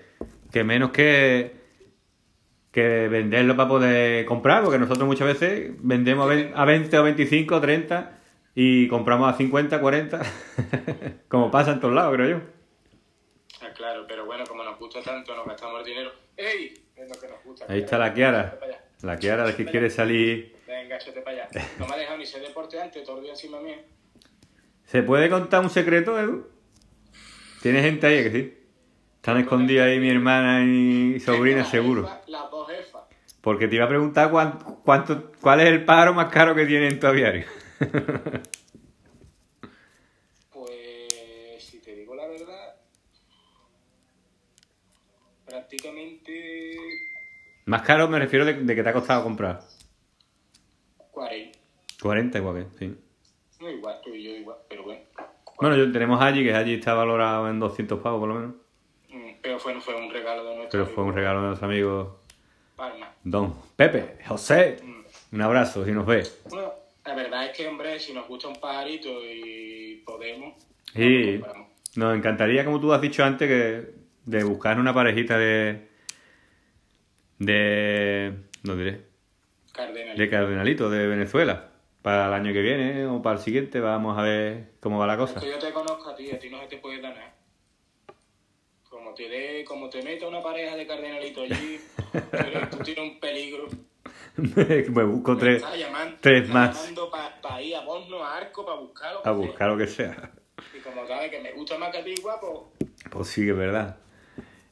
que 0.50 0.64
menos 0.64 0.90
que, 0.90 1.52
que 2.72 3.08
venderlo 3.08 3.54
para 3.56 3.68
poder 3.68 4.24
comprar, 4.24 4.62
porque 4.64 4.78
nosotros 4.78 5.06
muchas 5.06 5.26
veces 5.26 5.72
vendemos 5.80 6.24
a 6.24 6.34
ve- 6.34 6.52
a 6.54 6.64
20 6.64 6.98
o 6.98 7.02
25 7.02 7.56
o 7.56 7.60
30 7.60 8.18
y 8.54 8.88
compramos 8.88 9.30
a 9.34 9.36
50, 9.36 9.78
40, 9.78 10.22
como 11.28 11.50
pasa 11.50 11.72
en 11.72 11.80
todos 11.80 11.92
lados, 11.94 12.14
creo 12.14 12.38
yo. 12.38 12.40
Ah, 13.60 13.68
claro, 13.76 14.06
pero 14.08 14.24
bueno, 14.24 14.44
como 14.48 14.64
nos 14.64 14.78
gusta 14.78 15.02
tanto, 15.02 15.36
nos 15.36 15.46
gastamos 15.46 15.80
el 15.80 15.84
dinero. 15.86 16.10
¡Ey! 16.38 16.72
Es 16.96 17.06
lo 17.10 17.20
que 17.20 17.28
nos 17.28 17.44
gusta. 17.44 17.66
Ahí 17.68 17.80
está 17.80 17.98
la 17.98 18.14
Kiara, 18.14 18.58
la 19.02 19.18
Kiara 19.18 19.44
de 19.44 19.54
que 19.56 19.66
quiere 19.66 19.90
salir. 19.90 20.56
Venga, 20.66 20.96
échate 20.96 21.20
para 21.20 21.44
allá. 21.44 21.49
No 21.78 21.86
me 21.86 21.92
ha 21.94 21.99
dejado 21.99 22.16
ni 22.16 22.25
ser 22.25 22.40
deporte 22.40 22.80
antes, 22.80 23.04
todo 23.04 23.18
el 23.18 23.25
día 23.25 23.32
encima 23.32 23.60
mío. 23.60 23.76
¿Se 24.86 25.02
puede 25.02 25.28
contar 25.28 25.60
un 25.62 25.68
secreto, 25.68 26.18
Edu? 26.18 26.46
¿Tiene 27.60 27.82
gente 27.82 28.06
ahí 28.06 28.23
que 28.25 28.30
sí? 28.30 28.56
Están 29.21 29.37
escondidas 29.37 29.87
ahí 29.87 30.00
mi 30.00 30.09
hermana 30.09 30.65
y 30.65 31.21
sobrina, 31.21 31.63
seguro. 31.65 32.09
Las 32.26 32.50
dos 32.50 32.67
jefas. 32.71 33.02
Porque 33.43 33.69
te 33.69 33.76
iba 33.76 33.85
a 33.85 33.89
preguntar 33.89 34.30
cuán- 34.30 34.59
cuánto, 34.83 35.33
cuál 35.43 35.61
es 35.61 35.67
el 35.69 35.85
pájaro 35.85 36.15
más 36.15 36.33
caro 36.33 36.54
que 36.54 36.65
tiene 36.65 36.89
en 36.89 36.99
tu 36.99 37.06
aviario. 37.06 37.45
Pues, 40.52 41.63
si 41.65 41.80
te 41.80 41.95
digo 41.95 42.15
la 42.15 42.26
verdad, 42.26 42.75
prácticamente 45.47 46.76
más 47.67 47.83
caro 47.83 48.09
me 48.09 48.19
refiero 48.19 48.45
de, 48.45 48.54
de 48.54 48.75
que 48.75 48.83
te 48.83 48.89
ha 48.89 48.93
costado 48.93 49.23
comprar. 49.23 49.61
40. 51.13 51.59
40 52.02 52.39
igual 52.39 52.67
que, 52.71 52.78
sí. 52.78 52.97
No 53.61 53.71
igual, 53.71 54.00
tú 54.02 54.11
y 54.15 54.23
yo 54.25 54.30
igual, 54.30 54.56
pero 54.69 54.83
bueno. 54.85 55.00
Bueno, 55.61 55.76
yo, 55.76 55.93
tenemos 55.93 56.21
allí, 56.23 56.43
que 56.43 56.54
allí 56.54 56.75
está 56.75 56.95
valorado 56.95 57.49
en 57.49 57.61
200 57.61 58.00
pavos 58.00 58.21
por 58.21 58.28
lo 58.28 58.35
menos. 58.35 58.54
Pero 59.42 59.58
fue, 59.58 59.80
fue 59.80 59.94
un 59.94 60.10
regalo 60.10 60.44
de 60.44 60.56
nuestro 60.56 60.84
Pero 60.84 60.94
fue 60.94 61.04
un 61.04 61.14
regalo 61.14 61.40
de 61.40 61.46
nuestro 61.46 61.68
amigo 61.68 62.20
Palma. 62.76 63.12
Don 63.24 63.54
Pepe, 63.76 64.18
José. 64.26 64.78
Mm. 64.82 65.34
Un 65.36 65.42
abrazo, 65.42 65.84
si 65.84 65.92
nos 65.92 66.06
ve. 66.06 66.26
Bueno, 66.48 66.72
la 67.04 67.14
verdad 67.14 67.46
es 67.46 67.56
que, 67.56 67.68
hombre, 67.68 67.98
si 68.00 68.12
nos 68.12 68.26
gusta 68.26 68.48
un 68.48 68.56
pajarito 68.56 69.08
y 69.24 70.02
podemos, 70.04 70.54
Sí. 70.94 71.40
Nos 71.96 72.16
encantaría, 72.16 72.64
como 72.64 72.80
tú 72.80 72.92
has 72.92 73.00
dicho 73.00 73.24
antes, 73.24 73.48
que 73.48 73.94
de 74.24 74.44
buscar 74.44 74.78
una 74.78 74.94
parejita 74.94 75.38
de... 75.38 75.88
De... 77.38 78.34
No 78.62 78.76
diré. 78.76 79.06
Cardenal. 79.72 80.16
De 80.16 80.28
cardenalito 80.28 80.90
de 80.90 81.06
Venezuela. 81.06 81.70
Para 82.02 82.28
el 82.28 82.34
año 82.34 82.52
que 82.52 82.62
viene 82.62 83.06
o 83.06 83.20
para 83.22 83.36
el 83.36 83.42
siguiente, 83.42 83.80
vamos 83.80 84.18
a 84.18 84.22
ver 84.22 84.72
cómo 84.80 84.98
va 84.98 85.06
la 85.06 85.16
cosa. 85.16 85.40
Que 85.40 85.50
yo 85.50 85.58
te 85.58 85.72
conozco 85.72 86.10
a 86.10 86.16
ti, 86.16 86.30
a 86.30 86.38
ti 86.38 86.48
no 86.48 86.60
se 86.60 86.66
te 86.66 86.76
puede 86.78 87.00
dar 87.00 87.14
nada. 87.14 87.34
Como 89.10 89.16
te 89.16 89.28
dé, 89.28 89.64
como 89.64 89.90
te 89.90 90.02
meta 90.02 90.28
una 90.28 90.40
pareja 90.40 90.76
de 90.76 90.86
cardenalito 90.86 91.42
allí, 91.42 91.80
tú 92.70 92.76
tienes 92.84 93.02
un 93.12 93.18
peligro. 93.18 93.66
Me 94.36 95.02
busco 95.02 95.32
Me 95.34 95.40
tres, 95.40 95.64
tres 96.20 96.49
más 96.49 96.76
llamando 96.76 97.10
para 97.10 97.60
ir 97.60 97.75
a 97.75 97.80
Bosno, 97.80 98.23
a 98.23 98.36
Arco, 98.36 98.64
para 98.64 98.78
buscar 98.78 99.12
lo 99.14 99.20
que 99.23 99.28
a 99.28 99.32
sea. 99.32 99.46
buscar 99.49 99.68
lo 99.70 99.76
que 99.78 99.86
sea. 99.88 100.30
Y 100.76 100.78
como 100.78 101.04
sabes 101.08 101.28
que 101.32 101.40
me 101.40 101.50
gusta 101.52 101.76
más 101.76 101.90
que 101.90 101.99
a 101.99 102.04
ti, 102.04 102.14
guapo, 102.23 102.70
Pues 103.10 103.26
sí, 103.26 103.44
que 103.44 103.50
es 103.50 103.56
verdad. 103.56 103.96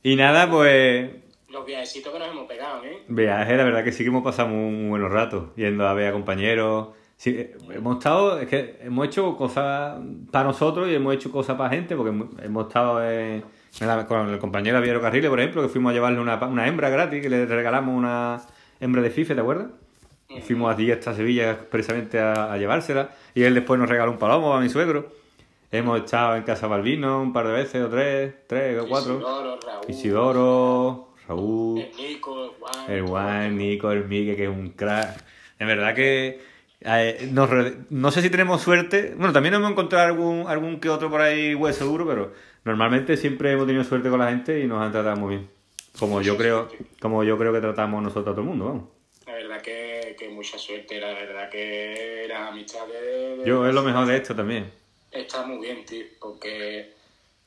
Y 0.05 0.15
nada, 0.15 0.49
pues 0.49 1.11
los 1.49 1.67
viajecitos 1.67 2.13
que 2.13 2.19
nos 2.21 2.29
hemos 2.29 2.47
pegado, 2.47 2.85
¿eh? 2.85 3.03
viaje, 3.09 3.57
la 3.57 3.65
verdad 3.65 3.83
que 3.83 3.91
sí 3.91 4.05
que 4.05 4.11
hemos 4.11 4.23
pasado 4.23 4.51
muy, 4.51 4.71
muy 4.71 4.89
buenos 4.91 5.11
ratos, 5.11 5.49
yendo 5.57 5.85
a 5.89 5.95
ver 5.95 6.07
a 6.11 6.13
compañeros. 6.13 6.91
Sí, 7.17 7.31
eh, 7.37 7.57
hemos 7.75 7.97
estado, 7.99 8.39
es 8.39 8.47
que 8.49 8.77
hemos 8.83 9.05
hecho 9.09 9.37
cosas 9.37 9.99
para 10.31 10.45
nosotros 10.45 10.87
y 10.89 10.95
hemos 10.95 11.13
hecho 11.17 11.33
cosas 11.33 11.57
para 11.57 11.71
gente, 11.71 11.97
porque 11.97 12.11
hemos- 12.45 12.67
estado 12.69 13.03
en- 13.11 13.58
con 14.09 14.29
el 14.31 14.39
compañero 14.39 14.79
Aviero 14.79 15.01
Carriles, 15.01 15.31
por 15.31 15.41
ejemplo, 15.41 15.63
que 15.63 15.69
fuimos 15.69 15.91
a 15.91 15.95
llevarle 15.95 16.21
una, 16.21 16.37
una 16.47 16.67
hembra 16.67 16.89
gratis, 16.89 17.23
que 17.23 17.29
le 17.29 17.47
regalamos 17.47 17.97
una 17.97 18.41
hembra 18.81 19.03
de 19.03 19.11
FIFE, 19.11 19.35
¿te 19.35 19.41
acuerdas? 19.41 19.69
Y 20.29 20.41
Fuimos 20.41 20.75
allí 20.75 20.91
hasta 20.91 21.15
Sevilla 21.15 21.53
expresamente 21.53 22.19
a, 22.19 22.53
a 22.53 22.59
llevársela. 22.59 23.11
Y 23.35 23.45
él 23.45 23.55
después 23.55 23.81
nos 23.81 23.89
regaló 23.89 24.13
un 24.13 24.19
palomo 24.19 24.55
a 24.55 24.61
mi 24.61 24.69
suegro. 24.69 25.11
Hemos 25.71 26.01
estado 26.01 26.37
en 26.37 26.43
Casa 26.45 26.67
Balbino 26.67 27.21
un 27.21 27.33
par 27.33 27.47
de 27.47 27.53
veces, 27.53 27.83
o 27.83 27.89
tres, 27.89 28.35
tres 28.47 28.81
o 28.81 28.89
cuatro. 28.89 29.17
Isidoro, 29.17 29.59
Raúl, 29.61 29.85
Isidoro, 29.89 31.09
Raúl, 31.29 31.81
el 31.81 31.97
Nico, 31.97 32.45
el 32.45 32.51
Juan. 32.59 32.91
el 32.91 33.03
Juan, 33.03 33.59
Nico, 33.59 33.93
el 33.93 34.05
Mique, 34.09 34.35
que 34.35 34.45
es 34.45 34.51
un 34.51 34.71
crack. 34.71 35.23
En 35.59 35.67
verdad 35.67 35.95
que 35.95 36.41
eh, 36.81 37.29
nos 37.33 37.51
no 37.91 38.11
sé 38.11 38.23
si 38.23 38.31
tenemos 38.31 38.63
suerte. 38.63 39.15
Bueno, 39.17 39.33
también 39.33 39.55
hemos 39.55 39.71
encontrado 39.71 40.07
algún, 40.07 40.47
algún 40.47 40.81
que 40.81 40.89
otro 40.89 41.11
por 41.11 41.21
ahí 41.21 41.55
hueso 41.55 41.85
duro, 41.85 42.07
pero 42.07 42.33
normalmente 42.69 43.17
siempre 43.17 43.53
hemos 43.53 43.67
tenido 43.67 43.83
suerte 43.85 44.11
con 44.11 44.19
la 44.21 44.29
gente 44.29 44.61
y 44.61 44.67
nos 44.67 44.83
han 44.83 44.93
tratado 44.93 45.17
muy 45.17 45.37
bien. 45.37 45.51
Como 45.99 46.21
yo 46.23 46.37
creo, 46.37 46.69
como 47.01 47.25
yo 47.25 47.37
creo 47.39 47.53
que 47.53 47.61
tratamos 47.61 48.03
nosotros 48.03 48.29
a 48.29 48.35
todo 48.37 48.43
el 48.43 48.47
mundo, 48.49 48.65
vamos. 48.67 48.85
La 49.27 49.33
verdad 49.35 49.61
que, 49.63 50.15
que 50.19 50.29
mucha 50.29 50.59
suerte, 50.59 51.01
la 51.01 51.09
verdad 51.09 51.49
que 51.51 52.27
las 52.29 52.51
amistades... 52.51 53.39
de- 53.39 53.43
Yo 53.47 53.67
es 53.67 53.75
lo 53.75 53.83
mejor 53.83 54.07
de 54.07 54.17
esto 54.17 54.35
también. 54.37 54.71
Está 55.11 55.45
muy 55.47 55.59
bien, 55.67 55.85
tío, 55.87 56.05
porque 56.21 56.93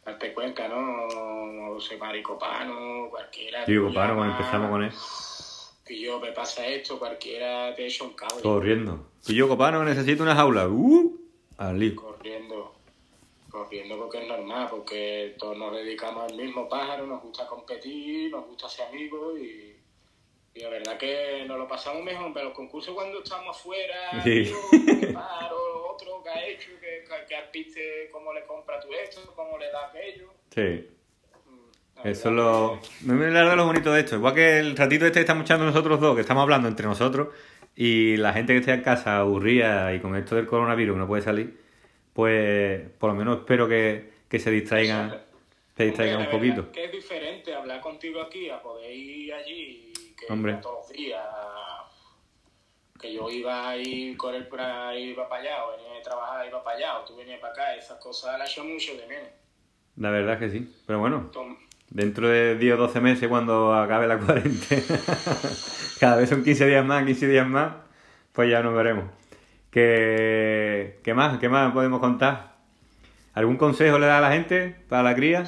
darte 0.03 0.33
cuenta, 0.33 0.67
¿no? 0.67 1.79
Se 1.79 1.97
Maricopano, 1.97 3.07
cualquiera. 3.09 3.63
Te 3.65 3.79
paro, 3.93 4.15
cuando 4.15 4.33
empezamos 4.35 4.69
con 4.69 4.83
él, 4.83 4.91
Y 5.89 6.01
yo, 6.01 6.19
me 6.19 6.31
pasa 6.31 6.65
esto, 6.67 6.97
cualquiera 6.99 7.73
te 7.75 7.85
echa 7.85 8.03
un 8.03 8.13
cable. 8.13 8.41
corriendo. 8.41 9.07
Y 9.27 9.35
yo, 9.35 9.47
copano, 9.47 9.83
necesito 9.83 10.23
una 10.23 10.35
jaula. 10.35 10.67
Uh, 10.67 11.15
al 11.57 11.79
lío. 11.79 11.95
Corriendo. 11.95 12.73
Corriendo 13.51 13.97
porque 13.97 14.21
es 14.21 14.27
normal, 14.27 14.67
porque 14.69 15.35
todos 15.37 15.57
nos 15.57 15.75
dedicamos 15.75 16.31
al 16.31 16.37
mismo 16.37 16.69
pájaro, 16.69 17.05
nos 17.05 17.21
gusta 17.21 17.45
competir, 17.45 18.31
nos 18.31 18.47
gusta 18.47 18.69
ser 18.69 18.87
amigos 18.87 19.37
y, 19.39 19.75
y 20.53 20.59
la 20.61 20.69
verdad 20.69 20.97
que 20.97 21.43
nos 21.45 21.57
lo 21.57 21.67
pasamos 21.67 22.03
mejor. 22.03 22.31
Pero 22.33 22.45
los 22.45 22.55
concursos 22.55 22.95
cuando 22.95 23.21
estamos 23.21 23.57
afuera, 23.57 24.23
Sí. 24.23 24.51
pájaro, 25.13 25.91
otro 25.93 26.23
que 26.23 26.29
ha 26.29 26.47
hecho, 26.47 26.69
que, 26.79 27.03
que, 27.03 27.25
que 27.27 27.35
arpiste, 27.35 28.09
cómo 28.11 28.33
le 28.33 28.45
compra 28.45 28.79
tú 28.79 28.87
esto, 28.93 29.21
cómo 29.35 29.57
le 29.57 29.69
da 29.69 29.87
aquello. 29.87 30.33
Sí. 30.49 30.87
Eso 32.03 32.29
es 32.29 32.35
lo. 32.35 32.79
Me 33.01 33.25
de 33.25 33.55
lo 33.55 33.65
bonito 33.65 33.91
de 33.93 33.99
esto. 34.01 34.15
Igual 34.15 34.33
que 34.33 34.59
el 34.59 34.75
ratito 34.75 35.05
este 35.05 35.19
que 35.19 35.21
estamos 35.21 35.43
echando 35.43 35.65
nosotros 35.65 35.99
dos, 35.99 36.15
que 36.15 36.21
estamos 36.21 36.41
hablando 36.41 36.67
entre 36.67 36.87
nosotros, 36.87 37.27
y 37.75 38.17
la 38.17 38.33
gente 38.33 38.53
que 38.53 38.59
esté 38.59 38.73
en 38.73 38.81
casa 38.81 39.19
aburrida 39.19 39.93
y 39.93 39.99
con 39.99 40.15
esto 40.15 40.35
del 40.35 40.47
coronavirus 40.47 40.97
no 40.97 41.07
puede 41.07 41.21
salir, 41.21 41.60
pues 42.13 42.89
por 42.99 43.11
lo 43.11 43.15
menos 43.15 43.39
espero 43.39 43.67
que, 43.67 44.11
que 44.27 44.39
se 44.39 44.51
distraigan, 44.51 45.21
se 45.75 45.85
distraigan 45.85 46.21
un 46.21 46.29
poquito. 46.29 46.71
Que 46.71 46.85
es 46.85 46.91
diferente 46.91 47.53
hablar 47.53 47.81
contigo 47.81 48.21
aquí 48.21 48.49
a 48.49 48.61
poder 48.61 48.91
ir 48.91 49.33
allí 49.33 49.93
que 50.17 50.31
Hombre. 50.31 50.55
todos 50.61 50.87
los 50.87 50.89
días. 50.89 51.23
Que 52.99 53.13
yo 53.13 53.29
iba 53.31 53.69
a 53.69 53.77
ir 53.77 54.15
por 54.15 54.61
ahí, 54.61 55.09
iba 55.09 55.27
para 55.27 55.41
allá, 55.41 55.65
o 55.65 55.71
venía 55.71 55.99
a 55.99 56.01
trabajar, 56.03 56.47
iba 56.47 56.63
para 56.63 56.77
allá, 56.77 56.99
o 56.99 57.05
tú 57.05 57.15
venías 57.15 57.39
para 57.39 57.53
acá, 57.53 57.75
esas 57.75 57.97
cosas 57.97 58.37
las 58.37 58.51
echo 58.51 58.63
mucho 58.63 58.95
de 58.95 59.07
menos. 59.07 59.29
La 59.97 60.11
verdad 60.11 60.37
que 60.37 60.51
sí. 60.51 60.71
Pero 60.85 60.99
bueno, 60.99 61.31
dentro 61.89 62.27
de 62.29 62.55
10 62.57 62.75
o 62.75 62.77
12 62.77 63.01
meses, 63.01 63.27
cuando 63.27 63.73
acabe 63.73 64.07
la 64.07 64.19
cuarentena, 64.25 64.83
cada 65.99 66.17
vez 66.17 66.29
son 66.29 66.43
15 66.43 66.67
días 66.67 66.85
más, 66.85 67.03
15 67.05 67.27
días 67.27 67.47
más, 67.47 67.73
pues 68.33 68.51
ya 68.51 68.61
nos 68.61 68.75
veremos. 68.75 69.05
¿Qué, 69.71 70.99
qué 71.01 71.13
más? 71.13 71.39
¿Qué 71.39 71.47
más 71.47 71.71
podemos 71.73 72.01
contar? 72.01 72.55
¿Algún 73.33 73.55
consejo 73.55 73.97
le 73.97 74.05
da 74.07 74.17
a 74.17 74.21
la 74.21 74.31
gente 74.33 74.75
para 74.89 75.01
la 75.03 75.15
cría? 75.15 75.45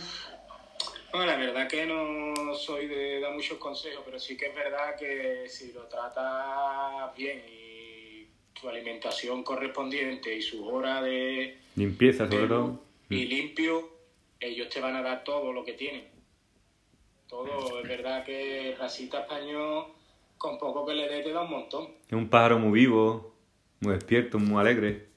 Bueno, 1.12 1.25
la 1.25 1.36
verdad 1.36 1.67
que 1.67 1.86
no 1.86 2.55
soy 2.55 2.88
de 2.88 3.19
dar 3.19 3.33
muchos 3.33 3.57
consejos, 3.57 4.01
pero 4.05 4.17
sí 4.17 4.38
que 4.38 4.45
es 4.47 4.55
verdad 4.55 4.95
que 4.97 5.43
si 5.49 5.73
lo 5.73 5.81
tratas 5.88 7.13
bien 7.17 7.41
y 7.49 8.27
tu 8.59 8.69
alimentación 8.69 9.43
correspondiente 9.43 10.33
y 10.33 10.41
sus 10.41 10.62
horas 10.62 11.03
de... 11.03 11.57
Limpieza, 11.75 12.25
sobre 12.25 12.43
de- 12.43 12.47
todo. 12.47 12.79
Y 13.09 13.25
limpio, 13.25 13.89
ellos 14.39 14.69
te 14.69 14.79
van 14.79 14.95
a 14.95 15.01
dar 15.01 15.25
todo 15.25 15.51
lo 15.51 15.65
que 15.65 15.73
tienen. 15.73 16.07
Todo, 17.27 17.79
es 17.81 17.88
verdad 17.88 18.23
que 18.23 18.75
racita 18.79 19.19
español, 19.21 19.88
con 20.38 20.57
poco 20.57 20.86
que 20.86 20.93
le 20.93 21.09
dé, 21.09 21.21
te 21.23 21.33
da 21.33 21.41
un 21.41 21.49
montón. 21.49 21.89
Es 22.07 22.13
un 22.13 22.29
pájaro 22.29 22.57
muy 22.59 22.79
vivo, 22.79 23.33
muy 23.84 23.93
despierto, 23.96 24.39
muy 24.39 24.60
alegre. 24.62 25.08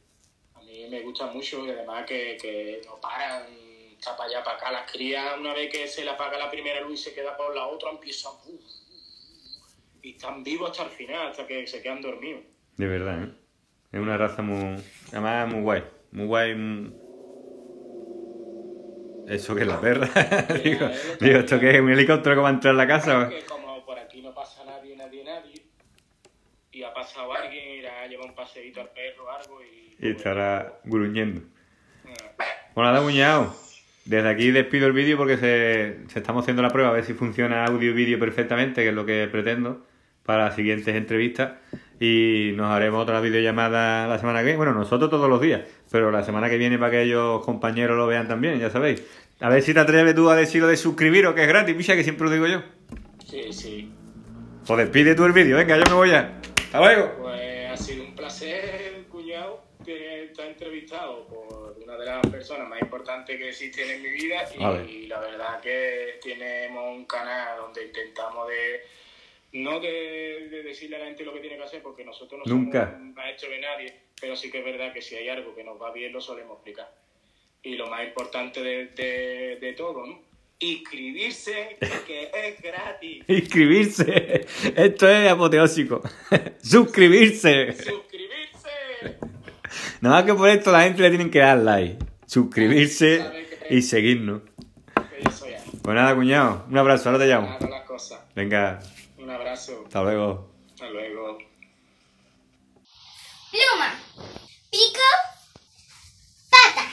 A 0.55 0.61
mí 0.63 0.87
me 0.91 1.01
gusta 1.03 1.27
mucho 1.27 1.65
y 1.67 1.71
además 1.71 2.05
que, 2.07 2.37
que 2.41 2.83
no 2.87 3.01
paran, 3.01 3.45
está 3.93 4.17
para 4.17 4.29
allá, 4.29 4.45
para 4.45 4.57
acá. 4.57 4.73
Las 4.73 4.91
crías, 4.91 5.39
una 5.39 5.55
vez 5.55 5.71
que 5.71 5.87
se 5.87 6.05
le 6.05 6.11
apaga 6.11 6.37
la 6.39 6.51
primera 6.51 6.81
luz 6.81 7.01
y 7.01 7.05
se 7.05 7.15
queda 7.15 7.37
por 7.37 7.55
la 7.55 7.67
otra, 7.67 7.91
empiezan. 7.91 8.33
uh, 8.47 8.51
uh, 8.51 8.55
uh, 8.55 8.61
y 10.03 10.11
están 10.11 10.43
vivos 10.45 10.71
hasta 10.71 10.85
el 10.85 10.91
final, 10.91 11.29
hasta 11.29 11.47
que 11.47 11.67
se 11.67 11.83
quedan 11.83 12.01
dormidos. 12.03 12.43
De 12.77 12.87
verdad, 12.87 13.25
¿eh? 13.25 13.31
Es 13.93 14.01
una 14.01 14.17
raza 14.17 14.43
muy... 14.43 14.77
Además, 15.13 15.49
muy 15.53 15.63
guay. 15.63 15.85
Muy 16.11 16.27
guay. 16.27 16.55
muy- 16.55 16.93
¿Eso 19.27 19.55
que 19.57 19.63
es 19.63 19.67
la 19.67 19.81
perra? 19.81 20.07
digo, 20.63 20.89
digo, 21.21 21.39
¿esto 21.41 21.59
qué 21.59 21.71
es? 21.71 21.81
¿Un 21.81 21.91
helicóptero 21.91 22.37
que 22.37 22.43
va 22.43 22.49
a 22.49 22.53
entrar 22.53 22.75
a 22.75 22.77
la 22.77 22.87
casa? 22.87 23.29
Que 23.29 23.45
como 23.45 23.85
por 23.85 23.99
aquí 23.99 24.23
no 24.23 24.33
pasa 24.33 24.65
nadie, 24.65 24.95
nadie, 24.97 25.25
nadie, 25.25 25.63
y 26.71 26.76
ha 26.87 26.95
pasado 26.95 27.33
alguien, 27.33 27.79
irá 27.81 28.03
a 28.03 28.07
llevar 28.07 28.27
un 28.29 28.35
paseíto 28.35 28.81
al 28.81 28.89
perro 28.91 29.25
o 29.25 29.31
algo 29.31 29.59
y... 29.63 30.07
Y 30.07 30.11
estará 30.11 30.79
gruñendo. 30.85 31.41
Ah, 32.07 32.33
Bueno, 32.75 32.93
nada, 32.93 33.05
cuñado. 33.05 33.55
Desde 34.05 34.29
aquí 34.29 34.51
despido 34.53 34.87
el 34.87 34.93
vídeo 34.93 35.17
porque 35.17 35.37
se, 35.37 36.09
se 36.09 36.19
estamos 36.21 36.43
haciendo 36.45 36.63
la 36.63 36.71
prueba 36.71 36.91
a 36.91 36.93
ver 36.93 37.05
si 37.05 37.15
funciona 37.15 37.65
audio 37.65 37.91
y 37.91 37.95
vídeo 37.95 38.19
perfectamente, 38.19 38.83
que 38.83 38.91
es 38.91 38.95
lo 38.95 39.05
que 39.05 39.27
pretendo 39.31 39.85
para 40.25 40.45
las 40.47 40.55
siguientes 40.55 40.95
entrevistas. 40.95 41.55
Y 41.99 42.53
nos 42.55 42.71
haremos 42.71 43.03
otra 43.03 43.21
videollamada 43.21 44.07
la 44.07 44.19
semana 44.19 44.41
que 44.41 44.45
viene. 44.45 44.59
Bueno, 44.59 44.75
nosotros 44.75 45.09
todos 45.11 45.29
los 45.31 45.41
días, 45.41 45.63
pero 45.91 46.11
la 46.11 46.23
semana 46.23 46.49
que 46.51 46.59
viene 46.59 46.79
para 46.79 46.91
que 46.93 47.03
ellos 47.03 47.45
compañeros 47.45 47.97
lo 47.97 48.07
vean 48.07 48.29
también, 48.29 48.59
ya 48.61 48.71
sabéis. 48.71 49.03
A 49.41 49.49
ver 49.49 49.63
si 49.63 49.75
te 49.75 49.81
atreves 49.81 50.15
tú 50.15 50.29
a 50.31 50.37
decir 50.37 50.61
lo 50.61 50.69
de 50.69 50.77
suscribiros, 50.77 51.35
que 51.35 51.43
es 51.43 51.49
gratis, 51.49 51.75
picha, 51.75 51.97
que 51.97 52.05
siempre 52.05 52.27
lo 52.27 52.33
digo 52.33 52.47
yo. 52.47 52.63
Sí, 53.25 53.53
sí. 53.53 53.93
Pues 54.67 54.79
despide 54.79 55.15
tú 55.15 55.25
el 55.25 55.33
vídeo, 55.33 55.57
venga, 55.57 55.77
yo 55.77 55.85
me 55.89 55.95
voy 55.95 56.11
ya. 56.11 56.41
Hasta 56.77 56.95
luego. 56.95 57.23
Pues 57.23 57.71
ha 57.71 57.77
sido 57.77 58.05
un 58.05 58.15
placer, 58.15 59.07
cuñado, 59.09 59.65
que 59.83 60.25
estar 60.25 60.47
entrevistado 60.47 61.27
por 61.27 61.75
una 61.83 61.97
de 61.97 62.05
las 62.05 62.27
personas 62.27 62.69
más 62.69 62.83
importantes 62.83 63.39
que 63.39 63.49
existen 63.49 63.91
en 63.91 64.03
mi 64.03 64.11
vida 64.11 64.47
y, 64.87 65.07
la 65.07 65.21
verdad 65.21 65.61
que 65.63 66.19
tenemos 66.23 66.95
un 66.95 67.07
canal 67.07 67.57
donde 67.59 67.87
intentamos 67.87 68.47
de 68.49 68.83
no 69.53 69.81
de, 69.81 70.49
de 70.51 70.63
decirle 70.65 70.97
a 70.97 70.99
la 70.99 71.05
gente 71.07 71.25
lo 71.25 71.33
que 71.33 71.41
tiene 71.41 71.57
que 71.57 71.63
hacer 71.63 71.83
porque 71.83 72.05
nosotros 72.05 72.43
no 72.45 72.55
Nunca. 72.55 72.91
somos 72.91 73.15
maestros 73.15 73.53
de 73.53 73.59
nadie, 73.59 73.95
pero 74.21 74.37
sí 74.37 74.51
que 74.51 74.59
es 74.59 74.65
verdad 74.65 74.93
que 74.93 75.01
si 75.01 75.17
hay 75.17 75.31
algo 75.31 75.55
que 75.55 75.65
nos 75.65 75.81
va 75.81 75.93
bien 75.93 76.13
lo 76.13 76.21
solemos 76.21 76.57
explicar. 76.57 76.93
Y 77.63 77.77
lo 77.77 77.87
más 77.87 78.07
importante 78.07 78.63
de, 78.63 78.87
de, 78.89 79.57
de 79.63 79.73
todo, 79.73 80.05
¿no? 80.05 80.21
Inscribirse, 80.59 81.77
que 82.07 82.31
es 82.33 82.63
gratis. 82.63 83.25
Inscribirse. 83.29 84.47
Esto 84.75 85.09
es 85.09 85.31
apoteósico. 85.31 86.01
Suscribirse. 86.63 87.75
Suscribirse. 87.75 89.19
Nada 90.01 90.17
más 90.17 90.25
que 90.25 90.35
por 90.35 90.49
esto 90.49 90.73
la 90.73 90.83
gente 90.83 91.03
le 91.03 91.11
tienen 91.11 91.31
que 91.31 91.41
dar 91.41 91.59
like, 91.59 91.99
suscribirse 92.27 93.23
y 93.69 93.83
seguirnos. 93.83 94.43
Pues 95.83 95.95
nada, 95.95 96.15
cuñado, 96.15 96.65
un 96.69 96.79
abrazo, 96.79 97.11
ahora 97.11 97.19
te 97.25 97.29
llamo. 97.31 97.59
Venga, 98.35 98.81
Un 99.19 99.31
abrazo. 99.31 99.83
hasta 99.87 100.03
luego. 100.03 100.51
Hasta 100.71 100.89
luego. 100.91 101.39
Pluma, 103.51 103.95
pico, 104.71 105.09
pata. 106.51 106.89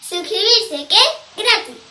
Suscribirse, 0.00 0.88
que 0.88 0.94
es 0.94 1.36
gratis. 1.36 1.89